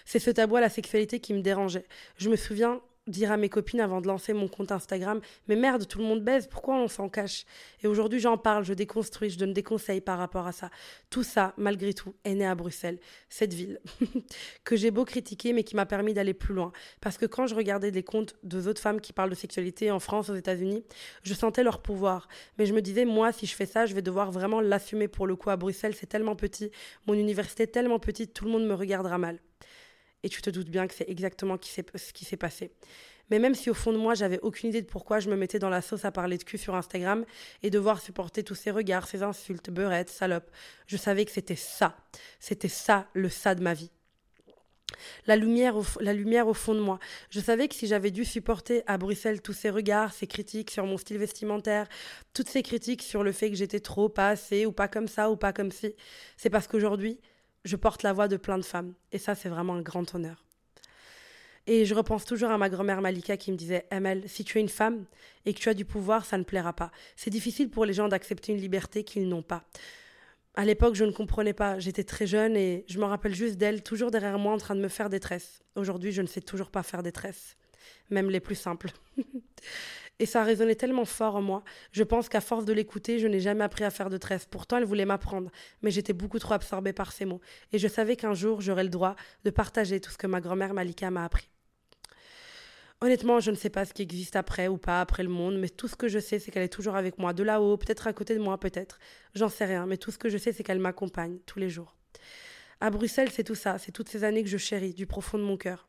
c'est 0.05 0.21
ce 0.21 0.31
tabou 0.31 0.55
à 0.55 0.61
la 0.61 0.69
sexualité 0.69 1.19
qui 1.19 1.35
me 1.35 1.41
dérangeait. 1.41 1.87
Je 2.19 2.31
me 2.31 2.37
souviens 2.37 2.81
dire 3.07 3.33
à 3.33 3.37
mes 3.37 3.49
copines 3.49 3.81
avant 3.81 4.01
de 4.01 4.07
lancer 4.07 4.33
mon 4.33 4.49
compte 4.49 4.73
Instagram 4.73 5.21
Mais 5.49 5.57
merde, 5.57 5.87
tout 5.87 5.99
le 5.99 6.05
monde 6.05 6.23
baise, 6.23 6.47
pourquoi 6.47 6.77
on 6.77 6.89
s'en 6.89 7.09
cache? 7.09 7.45
Et 7.83 7.87
aujourd'hui, 7.87 8.21
j'en 8.21 8.37
parle, 8.37 8.65
je 8.65 8.75
déconstruis, 8.75 9.31
je 9.31 9.39
donne 9.39 9.53
des 9.53 9.63
conseils 9.63 10.01
par 10.01 10.19
rapport 10.19 10.47
à 10.47 10.53
ça. 10.53 10.71
Tout 11.11 11.23
ça, 11.23 11.55
malgré 11.57 11.95
tout, 11.95 12.15
est 12.25 12.35
né 12.35 12.47
à 12.47 12.55
Bruxelles, 12.55 12.99
cette 13.29 13.55
ville, 13.55 13.81
que 14.65 14.77
j'ai 14.77 14.91
beau 14.91 15.05
critiquer, 15.05 15.53
mais 15.53 15.65
qui 15.65 15.77
m'a 15.77 15.87
permis 15.87 16.15
d'aller 16.15 16.35
plus 16.35 16.55
loin. 16.55 16.73
Parce 17.01 17.19
que 17.19 17.27
quand 17.27 17.47
je 17.47 17.55
regardais 17.55 17.91
des 17.91 18.03
comptes 18.03 18.37
de 18.43 18.67
autres 18.67 18.81
femmes 18.81 19.01
qui 19.01 19.13
parlent 19.13 19.31
de 19.31 19.35
sexualité 19.35 19.91
en 19.91 20.01
France, 20.01 20.31
aux 20.31 20.35
États-Unis, 20.35 20.85
je 21.23 21.35
sentais 21.35 21.63
leur 21.63 21.81
pouvoir. 21.81 22.29
Mais 22.59 22.67
je 22.67 22.75
me 22.75 22.83
disais, 22.83 23.05
moi, 23.05 23.33
si 23.33 23.47
je 23.47 23.55
fais 23.55 23.67
ça, 23.67 23.87
je 23.87 23.95
vais 23.95 24.03
devoir 24.03 24.31
vraiment 24.31 24.61
l'assumer 24.61 25.09
pour 25.09 25.27
le 25.27 25.37
coup. 25.37 25.51
À 25.51 25.57
Bruxelles, 25.57 25.95
c'est 25.95 26.07
tellement 26.07 26.37
petit, 26.37 26.71
mon 27.07 27.15
université 27.15 27.65
est 27.65 27.69
tellement 27.69 27.99
petite, 27.99 28.33
tout 28.33 28.45
le 28.45 28.51
monde 28.51 28.67
me 28.67 28.75
regardera 28.75 29.19
mal. 29.19 29.39
Et 30.27 30.29
tu 30.29 30.43
te 30.43 30.51
doutes 30.51 30.71
bien 30.71 30.89
que 30.89 30.95
c'est 30.95 31.09
exactement 31.09 31.57
ce 31.63 32.13
qui 32.13 32.25
s'est 32.25 32.37
passé. 32.37 32.73
Mais 33.31 33.39
même 33.39 33.55
si 33.55 33.71
au 33.71 33.75
fond 33.75 33.93
de 33.93 33.97
moi, 33.97 34.15
j'avais 34.15 34.41
aucune 34.41 34.71
idée 34.71 34.83
de 34.83 34.89
pourquoi 34.89 35.21
je 35.21 35.31
me 35.31 35.37
mettais 35.37 35.61
dans 35.61 35.71
la 35.71 35.81
sauce 35.81 36.05
à 36.05 36.11
parler 36.11 36.37
de 36.37 36.43
cul 36.43 36.59
sur 36.59 36.75
Instagram 36.75 37.25
et 37.63 37.71
devoir 37.71 38.01
supporter 38.01 38.43
tous 38.43 38.57
ces 38.57 38.73
regards, 38.73 39.07
ces 39.07 39.23
insultes, 39.23 39.71
beurettes, 39.71 40.11
salopes, 40.11 40.51
je 40.89 40.97
savais 40.97 41.25
que 41.27 41.31
c'était 41.31 41.55
ça. 41.55 41.97
C'était 42.41 42.67
ça, 42.67 43.07
le 43.15 43.29
ça 43.29 43.55
de 43.55 43.63
ma 43.63 43.73
vie. 43.73 43.93
La 45.29 45.37
lumière, 45.37 45.77
au, 45.77 45.85
la 46.01 46.13
lumière 46.13 46.49
au 46.49 46.55
fond 46.55 46.75
de 46.75 46.81
moi. 46.81 46.99
Je 47.31 47.39
savais 47.39 47.69
que 47.69 47.77
si 47.77 47.87
j'avais 47.87 48.11
dû 48.11 48.25
supporter 48.25 48.83
à 48.89 48.99
Bruxelles 48.99 49.43
tous 49.43 49.53
ces 49.53 49.71
regards, 49.71 50.13
ces 50.13 50.27
critiques 50.27 50.73
sur 50.73 50.87
mon 50.87 50.99
style 50.99 51.19
vestimentaire, 51.19 51.87
toutes 52.35 52.49
ces 52.49 52.65
critiques 52.65 53.03
sur 53.03 53.23
le 53.23 53.31
fait 53.31 53.49
que 53.49 53.57
j'étais 53.57 53.79
trop, 53.79 54.09
pas 54.09 54.31
assez, 54.31 54.67
ou 54.67 54.73
pas 54.73 54.89
comme 54.89 55.07
ça, 55.07 55.31
ou 55.31 55.37
pas 55.37 55.53
comme 55.53 55.71
ci, 55.71 55.95
c'est 56.37 56.51
parce 56.51 56.67
qu'aujourd'hui, 56.67 57.21
je 57.67 57.77
porte 57.77 58.03
la 58.03 58.13
voix 58.13 58.29
de 58.29 58.37
plein 58.37 58.59
de 58.59 58.65
femmes. 58.65 58.95
Et 59.13 59.19
ça, 59.19 59.35
c'est 59.35 59.49
vraiment 59.49 59.75
un 59.75 59.83
grand 59.83 60.15
honneur. 60.15 60.45
Et 61.67 61.85
je 61.85 61.95
repense 61.95 62.25
toujours 62.25 62.51
à 62.51 62.59
ma 62.59 62.69
grand-mère 62.69 63.01
Malika 63.01 63.37
qui 63.37 63.51
me 63.51 63.57
disait 63.57 63.87
Emel, 63.91 64.23
si 64.29 64.45
tu 64.45 64.59
es 64.59 64.61
une 64.61 64.69
femme 64.69 65.05
et 65.45 65.53
que 65.53 65.59
tu 65.59 65.69
as 65.69 65.75
du 65.75 65.85
pouvoir, 65.85 66.25
ça 66.25 66.39
ne 66.39 66.45
plaira 66.45 66.73
pas. 66.73 66.93
C'est 67.17 67.31
difficile 67.31 67.71
pour 67.71 67.85
les 67.85 67.93
gens 67.93 68.07
d'accepter 68.09 68.53
une 68.53 68.61
liberté 68.61 69.03
qu'ils 69.03 69.29
n'ont 69.29 69.43
pas. 69.43 69.65
À 70.55 70.65
l'époque, 70.65 70.95
je 70.95 71.05
ne 71.05 71.11
comprenais 71.11 71.53
pas. 71.53 71.79
J'étais 71.81 72.05
très 72.05 72.27
jeune 72.27 72.57
et 72.57 72.85
je 72.89 72.99
me 72.99 73.05
rappelle 73.05 73.35
juste 73.35 73.57
d'elle, 73.57 73.83
toujours 73.83 74.13
derrière 74.13 74.39
moi, 74.39 74.53
en 74.53 74.59
train 74.59 74.77
de 74.77 74.81
me 74.81 74.89
faire 74.89 75.11
des 75.11 75.21
tresses. 75.21 75.63
Aujourd'hui, 75.75 76.13
je 76.13 76.23
ne 76.23 76.29
sais 76.29 76.41
toujours 76.41 76.71
pas 76.71 76.85
faire 76.85 77.03
des 77.03 77.13
tresses, 77.13 77.57
même 78.11 78.31
les 78.31 78.41
plus 78.41 78.55
simples. 78.55 78.93
Et 80.19 80.27
ça 80.27 80.43
résonnait 80.45 80.75
tellement 80.75 81.05
fort 81.05 81.37
en 81.37 81.43
moi. 81.43 81.63
Je 81.93 82.03
pense 82.03 82.29
qu'à 82.29 82.41
force 82.41 82.65
de 82.65 82.73
l'écouter, 82.73 83.19
je 83.19 83.27
n'ai 83.27 83.41
jamais 83.41 83.65
appris 83.65 83.85
à 83.85 83.91
faire 83.91 84.09
de 84.09 84.17
tresse. 84.17 84.47
Pourtant, 84.47 84.79
elle 84.79 84.85
voulait 84.85 85.05
m'apprendre, 85.05 85.51
mais 85.83 85.91
j'étais 85.91 86.15
beaucoup 86.15 86.39
trop 86.39 86.55
absorbée 86.55 86.95
par 86.95 87.13
ses 87.13 87.27
mots. 87.27 87.41
Et 87.73 87.79
je 87.79 87.89
savais 87.89 88.17
qu'un 88.17 88.33
jour, 88.33 88.61
j'aurais 88.63 88.85
le 88.85 88.91
droit 88.91 89.15
de 89.45 89.51
partager 89.51 90.01
tout 90.01 90.11
ce 90.11 90.17
que 90.17 90.27
ma 90.27 90.41
grand-mère 90.41 90.73
Malika 90.73 91.11
m'a 91.11 91.25
appris. 91.25 91.51
Honnêtement, 93.03 93.41
je 93.41 93.51
ne 93.51 93.57
sais 93.57 93.69
pas 93.69 93.85
ce 93.85 93.93
qui 93.93 94.01
existe 94.01 94.37
après 94.37 94.69
ou 94.69 94.79
pas 94.79 95.03
après 95.03 95.23
le 95.23 95.29
monde, 95.29 95.59
mais 95.59 95.69
tout 95.69 95.87
ce 95.87 95.97
que 95.97 96.09
je 96.09 96.19
sais, 96.19 96.39
c'est 96.39 96.51
qu'elle 96.51 96.63
est 96.63 96.73
toujours 96.73 96.97
avec 96.97 97.19
moi, 97.19 97.35
de 97.35 97.43
là-haut, 97.43 97.77
peut-être 97.77 98.07
à 98.07 98.15
côté 98.15 98.35
de 98.35 98.41
moi, 98.41 98.59
peut-être. 98.59 98.99
J'en 99.35 99.51
sais 99.51 99.67
rien, 99.67 99.85
mais 99.85 99.99
tout 99.99 100.11
ce 100.11 100.17
que 100.17 100.31
je 100.31 100.39
sais, 100.39 100.53
c'est 100.53 100.63
qu'elle 100.63 100.79
m'accompagne 100.79 101.39
tous 101.45 101.59
les 101.59 101.69
jours. 101.69 101.95
À 102.81 102.89
Bruxelles, 102.89 103.31
c'est 103.31 103.45
tout 103.45 103.55
ça, 103.55 103.79
c'est 103.79 103.93
toutes 103.93 104.09
ces 104.09 104.25
années 104.25 104.43
que 104.43 104.49
je 104.49 104.57
chéris, 104.57 104.95
du 104.95 105.07
profond 105.07 105.37
de 105.37 105.43
mon 105.43 105.59
cœur. 105.59 105.89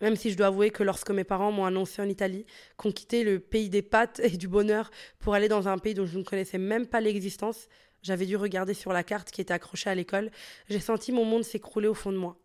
Même 0.00 0.16
si 0.16 0.30
je 0.30 0.36
dois 0.36 0.48
avouer 0.48 0.70
que 0.70 0.82
lorsque 0.82 1.10
mes 1.10 1.24
parents 1.24 1.52
m'ont 1.52 1.64
annoncé 1.64 2.02
en 2.02 2.08
Italie 2.08 2.46
qu'on 2.76 2.92
quittait 2.92 3.24
le 3.24 3.38
pays 3.40 3.68
des 3.68 3.82
pâtes 3.82 4.20
et 4.22 4.36
du 4.36 4.48
bonheur 4.48 4.90
pour 5.18 5.34
aller 5.34 5.48
dans 5.48 5.68
un 5.68 5.78
pays 5.78 5.94
dont 5.94 6.06
je 6.06 6.18
ne 6.18 6.24
connaissais 6.24 6.58
même 6.58 6.86
pas 6.86 7.00
l'existence, 7.00 7.68
j'avais 8.02 8.26
dû 8.26 8.36
regarder 8.36 8.74
sur 8.74 8.92
la 8.92 9.02
carte 9.02 9.30
qui 9.30 9.40
était 9.40 9.54
accrochée 9.54 9.90
à 9.90 9.94
l'école, 9.94 10.30
j'ai 10.68 10.80
senti 10.80 11.12
mon 11.12 11.24
monde 11.24 11.44
s'écrouler 11.44 11.88
au 11.88 11.94
fond 11.94 12.12
de 12.12 12.18
moi. 12.18 12.36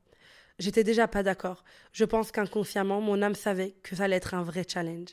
J'étais 0.59 0.83
déjà 0.83 1.07
pas 1.07 1.21
d'accord. 1.21 1.63
Je 1.91 2.03
pense 2.03 2.31
qu'inconsciemment, 2.31 2.99
mon 2.99 3.21
âme 3.21 3.35
savait 3.35 3.75
que 3.83 3.95
ça 3.95 4.05
allait 4.05 4.15
être 4.15 4.33
un 4.33 4.41
vrai 4.41 4.63
challenge. 4.67 5.09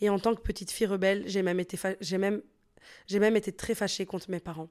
Et 0.00 0.08
en 0.08 0.18
tant 0.18 0.34
que 0.34 0.40
petite 0.40 0.72
fille 0.72 0.86
rebelle, 0.86 1.22
j'ai 1.26 1.42
même 1.42 1.60
été, 1.60 1.78
j'ai 2.00 2.18
même 2.18 2.42
j'ai 3.06 3.18
même 3.18 3.36
été 3.36 3.52
très 3.52 3.74
fâchée 3.74 4.06
contre 4.06 4.30
mes 4.30 4.40
parents. 4.40 4.68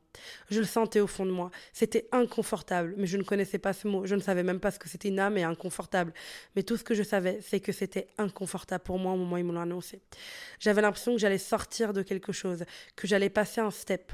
Je 0.49 0.59
le 0.59 0.65
sentais 0.65 0.99
au 0.99 1.07
fond 1.07 1.25
de 1.25 1.31
moi. 1.31 1.51
C'était 1.73 2.07
inconfortable, 2.11 2.93
mais 2.97 3.07
je 3.07 3.17
ne 3.17 3.23
connaissais 3.23 3.59
pas 3.59 3.73
ce 3.73 3.87
mot. 3.87 4.05
Je 4.05 4.15
ne 4.15 4.21
savais 4.21 4.43
même 4.43 4.59
pas 4.59 4.71
ce 4.71 4.79
que 4.79 4.89
c'était 4.89 5.09
une 5.09 5.19
âme 5.19 5.37
et 5.37 5.43
inconfortable. 5.43 6.13
Mais 6.55 6.63
tout 6.63 6.77
ce 6.77 6.83
que 6.83 6.93
je 6.93 7.03
savais, 7.03 7.39
c'est 7.41 7.59
que 7.59 7.71
c'était 7.71 8.07
inconfortable 8.17 8.83
pour 8.83 8.99
moi 8.99 9.13
au 9.13 9.17
moment 9.17 9.35
où 9.35 9.37
ils 9.37 9.45
me 9.45 9.53
l'ont 9.53 9.61
annoncé. 9.61 10.01
J'avais 10.59 10.81
l'impression 10.81 11.13
que 11.13 11.19
j'allais 11.19 11.37
sortir 11.37 11.93
de 11.93 12.01
quelque 12.01 12.31
chose, 12.31 12.65
que 12.95 13.07
j'allais 13.07 13.29
passer 13.29 13.61
un 13.61 13.71
step. 13.71 14.11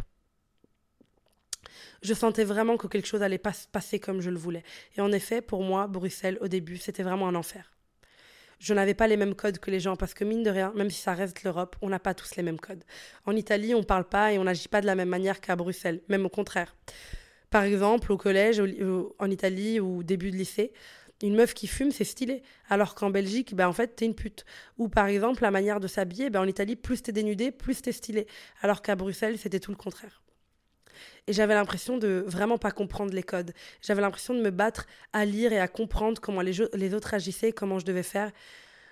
Je 2.01 2.13
sentais 2.13 2.43
vraiment 2.43 2.77
que 2.77 2.87
quelque 2.87 3.07
chose 3.07 3.23
allait 3.23 3.37
pas 3.37 3.53
se 3.53 3.67
passer 3.67 3.99
comme 3.99 4.21
je 4.21 4.29
le 4.29 4.37
voulais. 4.37 4.63
Et 4.97 5.01
en 5.01 5.11
effet, 5.11 5.41
pour 5.41 5.63
moi, 5.63 5.87
Bruxelles, 5.87 6.37
au 6.41 6.47
début, 6.47 6.77
c'était 6.77 7.03
vraiment 7.03 7.27
un 7.27 7.35
enfer 7.35 7.74
je 8.65 8.73
n'avais 8.73 8.95
pas 8.95 9.05
les 9.05 9.15
mêmes 9.15 9.35
codes 9.35 9.59
que 9.59 9.69
les 9.69 9.79
gens 9.79 9.95
parce 9.95 10.15
que 10.15 10.23
mine 10.23 10.41
de 10.41 10.49
rien, 10.49 10.73
même 10.75 10.89
si 10.89 10.99
ça 10.99 11.13
reste 11.13 11.43
l'Europe, 11.43 11.75
on 11.83 11.89
n'a 11.89 11.99
pas 11.99 12.15
tous 12.15 12.35
les 12.35 12.41
mêmes 12.41 12.59
codes. 12.59 12.83
En 13.27 13.35
Italie, 13.35 13.75
on 13.75 13.83
parle 13.83 14.05
pas 14.05 14.33
et 14.33 14.39
on 14.39 14.43
n'agit 14.43 14.67
pas 14.67 14.81
de 14.81 14.87
la 14.87 14.95
même 14.95 15.09
manière 15.09 15.39
qu'à 15.39 15.55
Bruxelles, 15.55 16.01
même 16.09 16.25
au 16.25 16.29
contraire. 16.29 16.75
Par 17.51 17.63
exemple, 17.63 18.11
au 18.11 18.17
collège, 18.17 18.59
en 19.19 19.29
Italie 19.29 19.79
au 19.79 20.01
début 20.01 20.31
de 20.31 20.37
lycée, 20.37 20.73
une 21.21 21.35
meuf 21.35 21.53
qui 21.53 21.67
fume, 21.67 21.91
c'est 21.91 22.03
stylé. 22.03 22.41
Alors 22.67 22.95
qu'en 22.95 23.11
Belgique, 23.11 23.53
ben, 23.53 23.67
en 23.67 23.73
fait, 23.73 23.95
t'es 23.95 24.05
une 24.05 24.15
pute. 24.15 24.45
Ou 24.79 24.89
par 24.89 25.05
exemple, 25.05 25.43
la 25.43 25.51
manière 25.51 25.79
de 25.79 25.87
s'habiller, 25.87 26.31
ben, 26.31 26.41
en 26.41 26.47
Italie, 26.47 26.75
plus 26.75 27.03
t'es 27.03 27.11
dénudé, 27.11 27.51
plus 27.51 27.83
t'es 27.83 27.91
stylé. 27.91 28.25
Alors 28.63 28.81
qu'à 28.81 28.95
Bruxelles, 28.95 29.37
c'était 29.37 29.59
tout 29.59 29.71
le 29.71 29.77
contraire. 29.77 30.23
Et 31.27 31.33
j'avais 31.33 31.53
l'impression 31.53 31.97
de 31.97 32.23
vraiment 32.27 32.57
pas 32.57 32.71
comprendre 32.71 33.13
les 33.13 33.23
codes. 33.23 33.53
J'avais 33.81 34.01
l'impression 34.01 34.33
de 34.33 34.41
me 34.41 34.51
battre 34.51 34.87
à 35.13 35.25
lire 35.25 35.53
et 35.53 35.59
à 35.59 35.67
comprendre 35.67 36.21
comment 36.21 36.41
les, 36.41 36.93
autres 36.93 37.13
agissaient, 37.13 37.51
comment 37.51 37.79
je 37.79 37.85
devais 37.85 38.03
faire, 38.03 38.31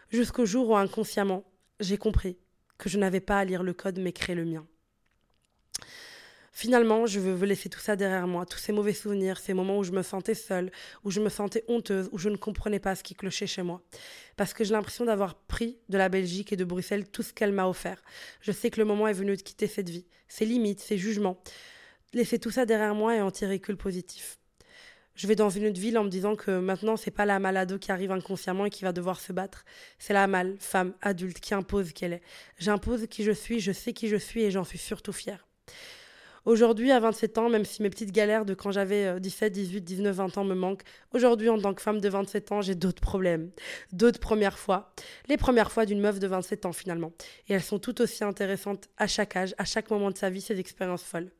jusqu'au 0.09 0.45
jour 0.45 0.69
où 0.69 0.75
inconsciemment, 0.75 1.43
j'ai 1.79 1.97
compris 1.97 2.37
que 2.77 2.89
je 2.89 2.97
n'avais 2.97 3.19
pas 3.19 3.39
à 3.39 3.45
lire 3.45 3.63
le 3.63 3.73
code 3.73 3.99
mais 3.99 4.11
créer 4.11 4.35
le 4.35 4.45
mien. 4.45 4.65
Finalement, 6.55 7.07
je 7.07 7.19
veux 7.19 7.47
laisser 7.47 7.67
tout 7.67 7.79
ça 7.79 7.95
derrière 7.95 8.27
moi, 8.27 8.45
tous 8.45 8.59
ces 8.59 8.71
mauvais 8.71 8.93
souvenirs, 8.93 9.39
ces 9.39 9.55
moments 9.55 9.79
où 9.79 9.83
je 9.83 9.91
me 9.91 10.03
sentais 10.03 10.35
seule, 10.35 10.71
où 11.03 11.09
je 11.09 11.19
me 11.19 11.29
sentais 11.29 11.63
honteuse, 11.67 12.09
où 12.11 12.19
je 12.19 12.29
ne 12.29 12.35
comprenais 12.35 12.77
pas 12.79 12.93
ce 12.93 13.01
qui 13.01 13.15
clochait 13.15 13.47
chez 13.47 13.63
moi. 13.63 13.81
Parce 14.37 14.53
que 14.53 14.63
j'ai 14.63 14.73
l'impression 14.73 15.03
d'avoir 15.03 15.33
pris 15.33 15.79
de 15.89 15.97
la 15.97 16.09
Belgique 16.09 16.53
et 16.53 16.55
de 16.55 16.63
Bruxelles 16.63 17.09
tout 17.09 17.23
ce 17.23 17.33
qu'elle 17.33 17.53
m'a 17.53 17.67
offert. 17.67 18.03
Je 18.39 18.51
sais 18.51 18.69
que 18.69 18.79
le 18.79 18.85
moment 18.85 19.07
est 19.07 19.13
venu 19.13 19.35
de 19.35 19.41
quitter 19.41 19.65
cette 19.65 19.89
vie, 19.89 20.05
ses 20.27 20.45
limites, 20.45 20.79
ses 20.79 20.99
jugements, 20.99 21.41
laisser 22.13 22.39
tout 22.39 22.51
ça 22.51 22.65
derrière 22.65 22.95
moi 22.95 23.15
et 23.15 23.21
en 23.21 23.31
tirer 23.31 23.59
que 23.59 23.71
le 23.71 23.77
positif. 23.77 24.39
Je 25.15 25.27
vais 25.27 25.35
dans 25.35 25.49
une 25.49 25.67
autre 25.67 25.79
ville 25.79 25.97
en 25.99 26.03
me 26.03 26.09
disant 26.09 26.35
que 26.35 26.59
maintenant, 26.59 26.97
c'est 26.97 27.11
pas 27.11 27.25
la 27.25 27.37
malado 27.37 27.77
qui 27.77 27.91
arrive 27.91 28.11
inconsciemment 28.11 28.65
et 28.65 28.71
qui 28.71 28.83
va 28.83 28.93
devoir 28.93 29.19
se 29.19 29.31
battre. 29.31 29.63
C'est 29.99 30.13
la 30.13 30.25
mal, 30.25 30.55
femme, 30.59 30.93
adulte, 31.01 31.39
qui 31.39 31.53
impose 31.53 31.93
qu'elle 31.93 32.13
est. 32.13 32.21
J'impose 32.57 33.05
qui 33.07 33.23
je 33.23 33.31
suis, 33.31 33.59
je 33.59 33.71
sais 33.71 33.93
qui 33.93 34.07
je 34.07 34.15
suis 34.15 34.41
et 34.43 34.49
j'en 34.49 34.63
suis 34.63 34.79
surtout 34.79 35.13
fière. 35.13 35.47
Aujourd'hui, 36.45 36.91
à 36.91 36.99
27 36.99 37.37
ans, 37.37 37.47
même 37.47 37.63
si 37.63 37.81
mes 37.83 37.89
petites 37.89 38.11
galères 38.11 38.43
de 38.43 38.53
quand 38.53 38.71
j'avais 38.71 39.19
17, 39.19 39.53
18, 39.53 39.81
19, 39.81 40.15
20 40.15 40.37
ans 40.39 40.43
me 40.43 40.55
manquent, 40.55 40.83
aujourd'hui, 41.13 41.47
en 41.47 41.57
tant 41.57 41.73
que 41.73 41.81
femme 41.81 42.01
de 42.01 42.09
27 42.09 42.51
ans, 42.51 42.61
j'ai 42.61 42.75
d'autres 42.75 43.01
problèmes, 43.01 43.51
d'autres 43.93 44.19
premières 44.19 44.57
fois. 44.57 44.93
Les 45.29 45.37
premières 45.37 45.71
fois 45.71 45.85
d'une 45.85 46.01
meuf 46.01 46.19
de 46.19 46.27
27 46.27 46.65
ans, 46.65 46.73
finalement. 46.73 47.13
Et 47.47 47.53
elles 47.53 47.61
sont 47.61 47.79
tout 47.79 48.01
aussi 48.01 48.23
intéressantes 48.23 48.89
à 48.97 49.07
chaque 49.07 49.37
âge, 49.37 49.55
à 49.57 49.63
chaque 49.63 49.89
moment 49.89 50.11
de 50.11 50.17
sa 50.17 50.29
vie, 50.29 50.41
ces 50.41 50.59
expériences 50.59 51.03
folles. 51.03 51.31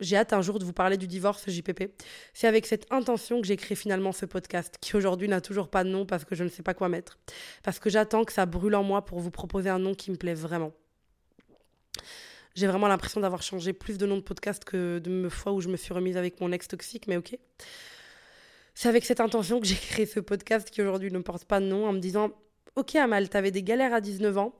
J'ai 0.00 0.16
hâte 0.16 0.32
un 0.32 0.42
jour 0.42 0.58
de 0.58 0.64
vous 0.64 0.72
parler 0.72 0.96
du 0.96 1.06
divorce 1.06 1.48
JPP. 1.48 1.92
C'est 2.34 2.48
avec 2.48 2.66
cette 2.66 2.86
intention 2.90 3.40
que 3.40 3.46
j'ai 3.46 3.56
créé 3.56 3.76
finalement 3.76 4.12
ce 4.12 4.26
podcast, 4.26 4.76
qui 4.80 4.96
aujourd'hui 4.96 5.28
n'a 5.28 5.40
toujours 5.40 5.68
pas 5.68 5.84
de 5.84 5.90
nom 5.90 6.06
parce 6.06 6.24
que 6.24 6.34
je 6.34 6.44
ne 6.44 6.48
sais 6.48 6.62
pas 6.62 6.74
quoi 6.74 6.88
mettre. 6.88 7.18
Parce 7.62 7.78
que 7.78 7.88
j'attends 7.88 8.24
que 8.24 8.32
ça 8.32 8.46
brûle 8.46 8.74
en 8.74 8.82
moi 8.82 9.04
pour 9.04 9.20
vous 9.20 9.30
proposer 9.30 9.70
un 9.70 9.78
nom 9.78 9.94
qui 9.94 10.10
me 10.10 10.16
plaît 10.16 10.34
vraiment. 10.34 10.72
J'ai 12.54 12.66
vraiment 12.66 12.88
l'impression 12.88 13.20
d'avoir 13.20 13.42
changé 13.42 13.72
plus 13.72 13.96
de 13.96 14.06
noms 14.06 14.16
de 14.16 14.22
podcast 14.22 14.64
que 14.64 14.98
de 14.98 15.28
fois 15.28 15.52
où 15.52 15.60
je 15.60 15.68
me 15.68 15.76
suis 15.76 15.94
remise 15.94 16.16
avec 16.16 16.40
mon 16.40 16.52
ex 16.52 16.68
toxique, 16.68 17.06
mais 17.06 17.16
ok. 17.16 17.38
C'est 18.74 18.88
avec 18.88 19.04
cette 19.04 19.20
intention 19.20 19.60
que 19.60 19.66
j'ai 19.66 19.74
créé 19.76 20.06
ce 20.06 20.20
podcast 20.20 20.68
qui 20.70 20.82
aujourd'hui 20.82 21.10
ne 21.10 21.18
porte 21.20 21.44
pas 21.44 21.60
de 21.60 21.66
nom 21.66 21.86
en 21.86 21.92
me 21.92 21.98
disant 21.98 22.30
Ok, 22.74 22.96
Amal, 22.96 23.28
t'avais 23.28 23.50
des 23.50 23.62
galères 23.62 23.92
à 23.92 24.00
19 24.00 24.38
ans, 24.38 24.54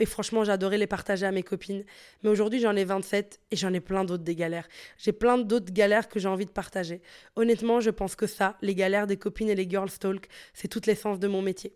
et 0.00 0.06
franchement, 0.06 0.44
j'adorais 0.44 0.78
les 0.78 0.86
partager 0.86 1.26
à 1.26 1.32
mes 1.32 1.42
copines. 1.42 1.84
Mais 2.22 2.30
aujourd'hui, 2.30 2.60
j'en 2.60 2.76
ai 2.76 2.84
27 2.84 3.40
et 3.50 3.56
j'en 3.56 3.72
ai 3.72 3.80
plein 3.80 4.04
d'autres 4.04 4.22
des 4.22 4.36
galères. 4.36 4.68
J'ai 4.96 5.12
plein 5.12 5.38
d'autres 5.38 5.72
galères 5.72 6.08
que 6.08 6.20
j'ai 6.20 6.28
envie 6.28 6.46
de 6.46 6.50
partager. 6.50 7.02
Honnêtement, 7.36 7.80
je 7.80 7.90
pense 7.90 8.14
que 8.14 8.26
ça, 8.26 8.56
les 8.62 8.74
galères 8.74 9.06
des 9.06 9.16
copines 9.16 9.48
et 9.48 9.54
les 9.54 9.68
girls 9.68 9.90
talk, 9.98 10.28
c'est 10.54 10.68
toute 10.68 10.86
l'essence 10.86 11.18
de 11.18 11.26
mon 11.26 11.42
métier. 11.42 11.72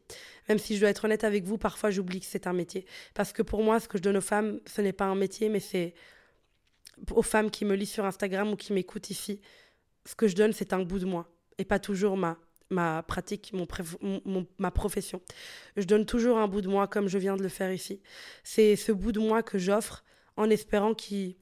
Même 0.48 0.58
si 0.58 0.76
je 0.76 0.80
dois 0.80 0.90
être 0.90 1.04
honnête 1.04 1.24
avec 1.24 1.44
vous, 1.44 1.58
parfois 1.58 1.90
j'oublie 1.90 2.20
que 2.20 2.26
c'est 2.26 2.46
un 2.46 2.52
métier. 2.52 2.87
Parce 3.14 3.32
que 3.32 3.42
pour 3.42 3.62
moi, 3.62 3.80
ce 3.80 3.88
que 3.88 3.98
je 3.98 4.02
donne 4.02 4.16
aux 4.16 4.20
femmes, 4.20 4.61
ce 4.66 4.80
n'est 4.80 4.92
pas 4.92 5.06
un 5.06 5.16
métier, 5.16 5.48
mais 5.48 5.61
c'est 5.61 5.94
aux 7.11 7.22
femmes 7.22 7.50
qui 7.50 7.64
me 7.64 7.74
lisent 7.74 7.90
sur 7.90 8.04
Instagram 8.04 8.52
ou 8.52 8.56
qui 8.56 8.72
m'écoutent 8.72 9.11
ici. 9.11 9.40
Ce 10.04 10.14
que 10.14 10.28
je 10.28 10.37
donne, 10.37 10.52
c'est 10.52 10.72
un 10.72 10.82
bout 10.82 10.98
de 10.98 11.06
moi 11.06 11.28
et 11.58 11.64
pas 11.64 11.78
toujours 11.78 12.16
ma 12.16 12.38
ma 12.72 13.02
pratique, 13.02 13.52
mon, 13.52 14.46
ma 14.58 14.70
profession. 14.70 15.20
Je 15.76 15.85
donne 15.85 16.06
toujours 16.06 16.38
un 16.38 16.48
bout 16.48 16.61
de 16.61 16.68
moi 16.68 16.88
comme 16.88 17.08
je 17.08 17.18
viens 17.18 17.37
de 17.37 17.42
le 17.42 17.48
faire 17.48 17.72
ici. 17.72 18.00
C'est 18.44 18.76
ce 18.76 18.92
bout 18.92 19.12
de 19.12 19.20
moi 19.20 19.42
que 19.42 19.58
j'offre 19.58 20.04
en 20.37 20.50
espérant 20.50 20.94
qu'il 20.94 21.37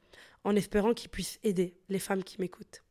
puisse 1.10 1.38
aider 1.42 1.74
les 1.88 1.98
femmes 1.98 2.24
qui 2.24 2.40
m'écoutent. 2.40 2.82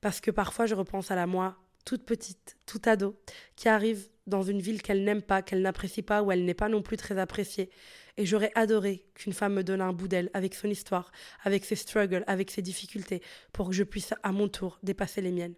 Parce 0.00 0.20
que 0.20 0.30
parfois 0.30 0.66
je 0.66 0.74
repense 0.74 1.10
à 1.10 1.14
la 1.14 1.26
moi 1.26 1.56
toute 1.84 2.04
petite, 2.04 2.58
toute 2.66 2.86
ado, 2.86 3.18
qui 3.56 3.68
arrive 3.68 4.08
dans 4.26 4.42
une 4.42 4.60
ville 4.60 4.82
qu'elle 4.82 5.04
n'aime 5.04 5.22
pas, 5.22 5.40
qu'elle 5.40 5.62
n'apprécie 5.62 6.02
pas, 6.02 6.22
où 6.22 6.30
elle 6.30 6.44
n'est 6.44 6.52
pas 6.52 6.68
non 6.68 6.82
plus 6.82 6.98
très 6.98 7.18
appréciée. 7.18 7.70
Et 8.18 8.26
j'aurais 8.26 8.50
adoré 8.56 9.04
qu'une 9.14 9.32
femme 9.32 9.54
me 9.54 9.62
donne 9.62 9.80
un 9.80 9.92
bout 9.92 10.08
d'elle, 10.08 10.28
avec 10.34 10.54
son 10.54 10.68
histoire, 10.68 11.12
avec 11.44 11.64
ses 11.64 11.76
struggles, 11.76 12.24
avec 12.26 12.50
ses 12.50 12.62
difficultés, 12.62 13.22
pour 13.52 13.68
que 13.68 13.74
je 13.74 13.84
puisse 13.84 14.12
à 14.24 14.32
mon 14.32 14.48
tour 14.48 14.80
dépasser 14.82 15.20
les 15.20 15.30
miennes. 15.30 15.54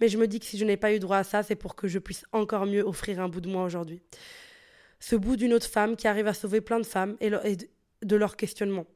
Mais 0.00 0.08
je 0.08 0.16
me 0.16 0.26
dis 0.26 0.40
que 0.40 0.46
si 0.46 0.56
je 0.56 0.64
n'ai 0.64 0.78
pas 0.78 0.94
eu 0.94 0.98
droit 0.98 1.18
à 1.18 1.24
ça, 1.24 1.42
c'est 1.42 1.56
pour 1.56 1.76
que 1.76 1.88
je 1.88 1.98
puisse 1.98 2.24
encore 2.32 2.64
mieux 2.64 2.82
offrir 2.82 3.20
un 3.20 3.28
bout 3.28 3.42
de 3.42 3.50
moi 3.50 3.64
aujourd'hui. 3.64 4.00
Ce 4.98 5.14
bout 5.14 5.36
d'une 5.36 5.52
autre 5.52 5.68
femme 5.68 5.94
qui 5.94 6.08
arrive 6.08 6.26
à 6.26 6.32
sauver 6.32 6.62
plein 6.62 6.80
de 6.80 6.86
femmes 6.86 7.18
et, 7.20 7.30
de 7.30 8.16
leur 8.16 8.36
questionnement. 8.36 8.86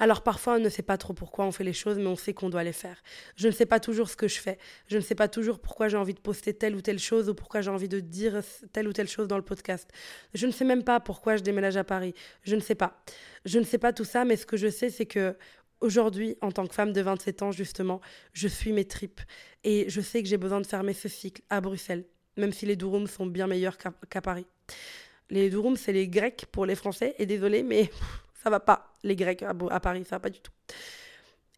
Alors 0.00 0.22
parfois, 0.22 0.54
on 0.54 0.58
ne 0.58 0.68
sait 0.70 0.82
pas 0.82 0.96
trop 0.96 1.12
pourquoi 1.12 1.44
on 1.44 1.52
fait 1.52 1.62
les 1.62 1.74
choses, 1.74 1.98
mais 1.98 2.06
on 2.06 2.16
sait 2.16 2.32
qu'on 2.32 2.48
doit 2.48 2.64
les 2.64 2.72
faire. 2.72 3.02
Je 3.36 3.46
ne 3.46 3.52
sais 3.52 3.66
pas 3.66 3.78
toujours 3.78 4.08
ce 4.08 4.16
que 4.16 4.28
je 4.28 4.40
fais. 4.40 4.58
Je 4.88 4.96
ne 4.96 5.02
sais 5.02 5.14
pas 5.14 5.28
toujours 5.28 5.60
pourquoi 5.60 5.88
j'ai 5.88 5.98
envie 5.98 6.14
de 6.14 6.20
poster 6.20 6.54
telle 6.54 6.74
ou 6.74 6.80
telle 6.80 6.98
chose 6.98 7.28
ou 7.28 7.34
pourquoi 7.34 7.60
j'ai 7.60 7.70
envie 7.70 7.88
de 7.88 8.00
dire 8.00 8.40
telle 8.72 8.88
ou 8.88 8.94
telle 8.94 9.08
chose 9.08 9.28
dans 9.28 9.36
le 9.36 9.44
podcast. 9.44 9.88
Je 10.32 10.46
ne 10.46 10.52
sais 10.52 10.64
même 10.64 10.84
pas 10.84 11.00
pourquoi 11.00 11.36
je 11.36 11.42
déménage 11.42 11.76
à 11.76 11.84
Paris. 11.84 12.14
Je 12.44 12.56
ne 12.56 12.60
sais 12.60 12.74
pas. 12.74 13.02
Je 13.44 13.58
ne 13.58 13.64
sais 13.64 13.78
pas 13.78 13.92
tout 13.92 14.06
ça, 14.06 14.24
mais 14.24 14.36
ce 14.36 14.46
que 14.46 14.56
je 14.56 14.68
sais, 14.68 14.90
c'est 14.90 15.06
que 15.06 15.36
Aujourd'hui, 15.82 16.36
en 16.42 16.52
tant 16.52 16.66
que 16.66 16.74
femme 16.74 16.92
de 16.92 17.00
27 17.00 17.42
ans, 17.42 17.52
justement, 17.52 18.02
je 18.34 18.48
suis 18.48 18.70
mes 18.70 18.84
tripes. 18.84 19.22
Et 19.64 19.88
je 19.88 20.02
sais 20.02 20.22
que 20.22 20.28
j'ai 20.28 20.36
besoin 20.36 20.60
de 20.60 20.66
fermer 20.66 20.92
ce 20.92 21.08
cycle 21.08 21.40
à 21.48 21.62
Bruxelles, 21.62 22.04
même 22.36 22.52
si 22.52 22.66
les 22.66 22.76
Durums 22.76 23.06
sont 23.06 23.24
bien 23.24 23.46
meilleurs 23.46 23.78
qu'à 23.78 24.20
Paris. 24.20 24.46
Les 25.30 25.48
Durums, 25.48 25.76
c'est 25.76 25.94
les 25.94 26.06
Grecs 26.06 26.44
pour 26.52 26.66
les 26.66 26.74
Français. 26.74 27.14
Et 27.18 27.24
désolé, 27.24 27.62
mais 27.62 27.90
ça 28.42 28.50
va 28.50 28.60
pas, 28.60 28.96
les 29.02 29.16
Grecs 29.16 29.42
à, 29.42 29.80
Paris, 29.80 30.04
ça 30.04 30.16
va 30.16 30.20
pas 30.20 30.30
du 30.30 30.40
tout. 30.40 30.52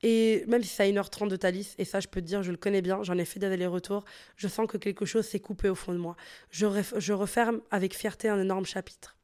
Et 0.03 0.45
même 0.49 0.62
si 0.62 0.68
c'est 0.68 0.83
à 0.83 0.87
1h30 0.87 1.29
de 1.29 1.37
Thalys, 1.37 1.75
et 1.79 1.85
ça 1.85 2.01
je 2.01 2.09
peux 2.09 2.21
te 2.21 2.27
dire, 2.27 2.42
je 2.42 2.51
le 2.51 2.57
connais 2.57 2.83
bien, 2.83 3.03
j'en 3.05 3.16
ai 3.18 3.25
fait 3.25 3.38
des 3.38 3.47
allers-retours, 3.47 4.05
je 4.37 4.49
sens 4.49 4.66
que 4.66 4.77
quelque 4.77 5.05
chose 5.05 5.25
s'est 5.25 5.40
coupé 5.40 5.68
au 5.68 5.77
fond 5.77 5.92
de 5.92 5.99
moi. 5.99 6.16
Je, 6.51 6.66
je 6.97 7.12
referme 7.12 7.61
avec 7.71 7.95
fierté 7.95 8.29
un 8.29 8.40
énorme 8.40 8.66
chapitre. 8.66 9.16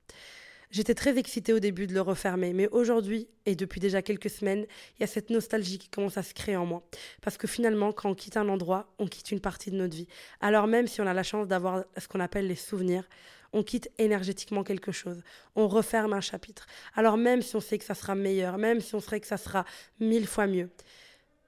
J'étais 0.70 0.94
très 0.94 1.16
excitée 1.18 1.54
au 1.54 1.60
début 1.60 1.86
de 1.86 1.94
le 1.94 2.02
refermer, 2.02 2.52
mais 2.52 2.68
aujourd'hui, 2.68 3.26
et 3.46 3.56
depuis 3.56 3.80
déjà 3.80 4.02
quelques 4.02 4.28
semaines, 4.28 4.66
il 4.96 5.00
y 5.00 5.04
a 5.04 5.06
cette 5.06 5.30
nostalgie 5.30 5.78
qui 5.78 5.88
commence 5.88 6.18
à 6.18 6.22
se 6.22 6.34
créer 6.34 6.56
en 6.56 6.66
moi. 6.66 6.86
Parce 7.22 7.38
que 7.38 7.46
finalement, 7.46 7.90
quand 7.90 8.10
on 8.10 8.14
quitte 8.14 8.36
un 8.36 8.48
endroit, 8.50 8.92
on 8.98 9.06
quitte 9.06 9.32
une 9.32 9.40
partie 9.40 9.70
de 9.70 9.76
notre 9.76 9.96
vie. 9.96 10.08
Alors 10.42 10.66
même 10.66 10.86
si 10.86 11.00
on 11.00 11.06
a 11.06 11.14
la 11.14 11.22
chance 11.22 11.48
d'avoir 11.48 11.84
ce 11.96 12.06
qu'on 12.06 12.20
appelle 12.20 12.46
les 12.46 12.54
souvenirs, 12.54 13.08
on 13.52 13.62
quitte 13.62 13.90
énergétiquement 13.98 14.64
quelque 14.64 14.92
chose. 14.92 15.22
On 15.56 15.68
referme 15.68 16.12
un 16.12 16.20
chapitre. 16.20 16.66
Alors 16.94 17.16
même 17.16 17.42
si 17.42 17.56
on 17.56 17.60
sait 17.60 17.78
que 17.78 17.84
ça 17.84 17.94
sera 17.94 18.14
meilleur, 18.14 18.58
même 18.58 18.80
si 18.80 18.94
on 18.94 19.00
sait 19.00 19.20
que 19.20 19.26
ça 19.26 19.36
sera 19.36 19.64
mille 20.00 20.26
fois 20.26 20.46
mieux, 20.46 20.70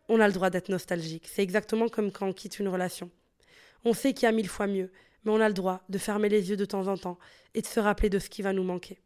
on 0.08 0.20
a 0.20 0.26
le 0.26 0.32
droit 0.32 0.50
d'être 0.50 0.68
nostalgique. 0.68 1.28
C'est 1.32 1.42
exactement 1.42 1.88
comme 1.88 2.10
quand 2.10 2.26
on 2.26 2.32
quitte 2.32 2.58
une 2.58 2.68
relation. 2.68 3.10
On 3.84 3.94
sait 3.94 4.12
qu'il 4.12 4.24
y 4.24 4.28
a 4.28 4.32
mille 4.32 4.48
fois 4.48 4.66
mieux, 4.66 4.90
mais 5.24 5.32
on 5.32 5.40
a 5.40 5.48
le 5.48 5.54
droit 5.54 5.82
de 5.88 5.98
fermer 5.98 6.28
les 6.28 6.50
yeux 6.50 6.56
de 6.56 6.64
temps 6.64 6.88
en 6.88 6.96
temps 6.96 7.18
et 7.54 7.62
de 7.62 7.66
se 7.66 7.80
rappeler 7.80 8.10
de 8.10 8.18
ce 8.18 8.28
qui 8.28 8.42
va 8.42 8.52
nous 8.52 8.64
manquer. 8.64 8.98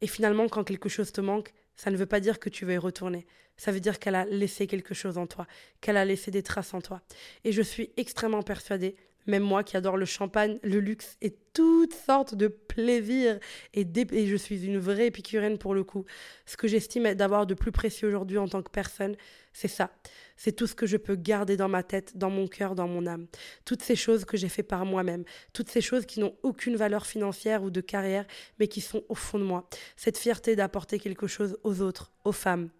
Et 0.00 0.06
finalement, 0.06 0.48
quand 0.48 0.64
quelque 0.64 0.88
chose 0.88 1.12
te 1.12 1.20
manque, 1.20 1.52
ça 1.76 1.90
ne 1.90 1.96
veut 1.96 2.06
pas 2.06 2.20
dire 2.20 2.38
que 2.38 2.48
tu 2.48 2.64
veux 2.64 2.74
y 2.74 2.78
retourner. 2.78 3.26
Ça 3.56 3.72
veut 3.72 3.80
dire 3.80 3.98
qu'elle 3.98 4.14
a 4.14 4.24
laissé 4.24 4.66
quelque 4.66 4.94
chose 4.94 5.18
en 5.18 5.26
toi, 5.26 5.46
qu'elle 5.80 5.96
a 5.96 6.04
laissé 6.04 6.30
des 6.30 6.42
traces 6.42 6.74
en 6.74 6.80
toi. 6.80 7.02
Et 7.44 7.52
je 7.52 7.62
suis 7.62 7.90
extrêmement 7.96 8.42
persuadée 8.42 8.96
même 9.28 9.42
moi 9.42 9.62
qui 9.62 9.76
adore 9.76 9.96
le 9.96 10.06
champagne, 10.06 10.58
le 10.62 10.80
luxe 10.80 11.16
et 11.20 11.36
toutes 11.52 11.94
sortes 11.94 12.34
de 12.34 12.48
plaisirs, 12.48 13.38
et, 13.74 13.86
je 14.26 14.36
suis 14.36 14.64
une 14.64 14.78
vraie 14.78 15.06
épicurienne 15.06 15.58
pour 15.58 15.74
le 15.74 15.84
coup. 15.84 16.04
Ce 16.46 16.56
que 16.56 16.66
j'estime 16.66 17.14
d'avoir 17.14 17.46
de 17.46 17.54
plus 17.54 17.72
précieux 17.72 18.08
aujourd'hui 18.08 18.38
en 18.38 18.48
tant 18.48 18.62
que 18.62 18.70
personne, 18.70 19.16
c'est 19.52 19.68
ça. 19.68 19.90
C'est 20.36 20.52
tout 20.52 20.66
ce 20.66 20.74
que 20.74 20.86
je 20.86 20.96
peux 20.96 21.16
garder 21.16 21.56
dans 21.56 21.68
ma 21.68 21.82
tête, 21.82 22.16
dans 22.16 22.30
mon 22.30 22.46
cœur, 22.46 22.74
dans 22.74 22.88
mon 22.88 23.06
âme. 23.06 23.26
Toutes 23.64 23.82
ces 23.82 23.96
choses 23.96 24.24
que 24.24 24.36
j'ai 24.36 24.48
fait 24.48 24.62
par 24.62 24.84
moi-même. 24.84 25.24
Toutes 25.52 25.68
ces 25.68 25.80
choses 25.80 26.06
qui 26.06 26.20
n'ont 26.20 26.36
aucune 26.42 26.76
valeur 26.76 27.06
financière 27.06 27.62
ou 27.62 27.70
de 27.70 27.80
carrière, 27.80 28.24
mais 28.58 28.68
qui 28.68 28.80
sont 28.80 29.02
au 29.08 29.14
fond 29.14 29.38
de 29.38 29.44
moi. 29.44 29.68
Cette 29.96 30.16
fierté 30.16 30.56
d'apporter 30.56 30.98
quelque 30.98 31.26
chose 31.26 31.58
aux 31.64 31.82
autres, 31.82 32.12
aux 32.24 32.32
femmes. 32.32 32.70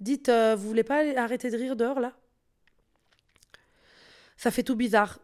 Dites, 0.00 0.28
euh, 0.28 0.54
vous 0.54 0.68
voulez 0.68 0.84
pas 0.84 1.02
arrêter 1.18 1.50
de 1.50 1.56
rire 1.56 1.76
dehors 1.76 2.00
là? 2.00 2.12
Ça 4.36 4.50
fait 4.50 4.62
tout 4.62 4.76
bizarre 4.76 5.20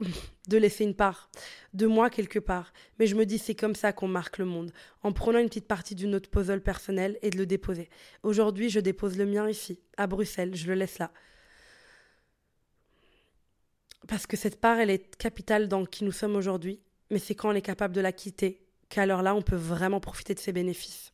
de 0.48 0.56
laisser 0.56 0.84
une 0.84 0.94
part 0.94 1.30
de 1.74 1.86
moi 1.86 2.10
quelque 2.10 2.38
part, 2.38 2.72
mais 2.98 3.06
je 3.06 3.14
me 3.14 3.26
dis 3.26 3.38
c'est 3.38 3.54
comme 3.54 3.74
ça 3.74 3.92
qu'on 3.92 4.08
marque 4.08 4.38
le 4.38 4.44
monde, 4.44 4.72
en 5.02 5.12
prenant 5.12 5.38
une 5.38 5.48
petite 5.48 5.68
partie 5.68 5.94
d'une 5.94 6.14
autre 6.14 6.30
puzzle 6.30 6.60
personnel 6.60 7.18
et 7.22 7.30
de 7.30 7.38
le 7.38 7.46
déposer. 7.46 7.88
Aujourd'hui, 8.22 8.70
je 8.70 8.80
dépose 8.80 9.16
le 9.16 9.26
mien 9.26 9.48
ici, 9.48 9.78
à 9.96 10.06
Bruxelles, 10.06 10.54
je 10.54 10.66
le 10.66 10.74
laisse 10.74 10.98
là. 10.98 11.12
Parce 14.08 14.26
que 14.26 14.36
cette 14.36 14.60
part, 14.60 14.78
elle 14.78 14.90
est 14.90 15.16
capitale 15.16 15.68
dans 15.68 15.84
qui 15.84 16.04
nous 16.04 16.12
sommes 16.12 16.34
aujourd'hui, 16.34 16.80
mais 17.10 17.18
c'est 17.18 17.34
quand 17.34 17.50
on 17.50 17.54
est 17.54 17.62
capable 17.62 17.94
de 17.94 18.00
la 18.00 18.12
quitter 18.12 18.66
qu'alors 18.88 19.22
là, 19.22 19.34
on 19.34 19.42
peut 19.42 19.56
vraiment 19.56 20.00
profiter 20.00 20.34
de 20.34 20.40
ses 20.40 20.52
bénéfices. 20.52 21.12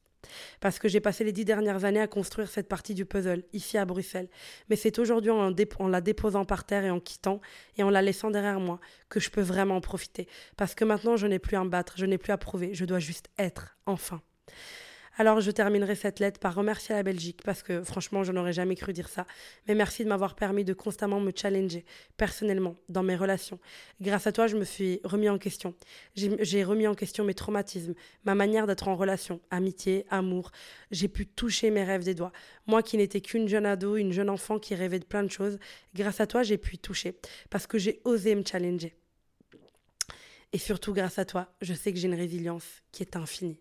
Parce 0.61 0.79
que 0.79 0.89
j'ai 0.89 1.01
passé 1.01 1.25
les 1.25 1.33
dix 1.33 1.45
dernières 1.45 1.85
années 1.85 2.01
à 2.01 2.07
construire 2.07 2.49
cette 2.49 2.69
partie 2.69 2.95
du 2.95 3.05
puzzle, 3.05 3.43
ici 3.53 3.79
à 3.79 3.85
Bruxelles. 3.85 4.29
Mais 4.69 4.77
c'est 4.77 4.99
aujourd'hui 4.99 5.31
en, 5.31 5.51
la 5.89 6.01
déposant 6.01 6.45
par 6.45 6.65
terre 6.65 6.85
et 6.85 6.91
en 6.91 7.01
quittant 7.01 7.41
et 7.77 7.83
en 7.83 7.91
la 7.91 8.03
laissant 8.03 8.31
derrière 8.31 8.61
moi 8.61 8.81
que 9.09 9.21
je 9.21 9.31
peux 9.31 9.43
vraiment 9.43 9.77
en 9.77 9.81
profiter. 9.81 10.29
Parce 10.57 10.75
que 10.75 10.85
maintenant, 10.85 11.17
je 11.17 11.27
n'ai 11.27 11.39
plus 11.39 11.57
à 11.57 11.65
me 11.65 11.69
battre, 11.69 11.95
je 11.97 12.07
n'ai 12.07 12.19
plus 12.19 12.33
à 12.33 12.39
prouver, 12.39 12.75
je 12.75 12.85
dois 12.85 12.99
juste 12.99 13.29
être, 13.39 13.77
enfin. 13.87 14.21
Alors 15.19 15.41
je 15.41 15.51
terminerai 15.51 15.95
cette 15.95 16.21
lettre 16.21 16.39
par 16.39 16.55
remercier 16.55 16.95
la 16.95 17.03
Belgique 17.03 17.41
parce 17.43 17.63
que 17.63 17.83
franchement 17.83 18.23
je 18.23 18.33
n'aurais 18.33 18.53
jamais 18.53 18.75
cru 18.75 18.93
dire 18.93 19.09
ça. 19.09 19.27
Mais 19.67 19.75
merci 19.75 20.05
de 20.05 20.11
m'avoir 20.11 20.35
permis 20.35 20.63
de 20.63 20.75
constamment 20.75 21.21
me 21.21 21.33
challenger 21.35 21.87
personnellement 22.19 22.77
dans 22.91 23.03
mes 23.03 23.17
relations. 23.17 23.59
Grâce 24.03 24.27
à 24.27 24.33
toi 24.33 24.47
je 24.47 24.59
me 24.59 24.65
suis 24.65 25.01
remis 25.05 25.31
en 25.31 25.39
question. 25.39 25.75
J'ai 26.15 26.65
remis 26.65 26.87
en 26.87 26.95
question 26.95 27.25
mes 27.25 27.33
traumatismes, 27.33 27.95
ma 28.25 28.35
manière 28.35 28.67
d'être 28.67 28.89
en 28.89 28.95
relation, 28.95 29.41
amitié, 29.51 30.05
amour. 30.11 30.51
J'ai 30.91 31.09
pu 31.09 31.27
toucher 31.27 31.71
mes 31.71 31.85
rêves 31.85 32.05
des 32.05 32.15
doigts. 32.15 32.33
Moi 32.67 32.83
qui 32.83 32.99
n'étais 32.99 33.23
qu'une 33.23 33.49
jeune 33.49 33.65
ado, 33.65 33.97
une 33.97 34.13
jeune 34.13 34.29
enfant 34.29 34.59
qui 34.59 34.75
rêvait 34.75 34.99
de 34.99 35.07
plein 35.07 35.23
de 35.23 35.31
choses, 35.31 35.59
grâce 35.95 36.21
à 36.21 36.27
toi 36.27 36.43
j'ai 36.43 36.59
pu 36.59 36.77
toucher 36.77 37.17
parce 37.49 37.67
que 37.67 37.79
j'ai 37.79 38.03
osé 38.05 38.35
me 38.35 38.45
challenger. 38.45 38.95
Et 40.53 40.59
surtout 40.59 40.93
grâce 40.93 41.19
à 41.19 41.25
toi, 41.25 41.49
je 41.63 41.73
sais 41.73 41.91
que 41.91 41.99
j'ai 41.99 42.07
une 42.07 42.15
résilience 42.15 42.83
qui 42.93 43.03
est 43.03 43.17
infinie. 43.17 43.59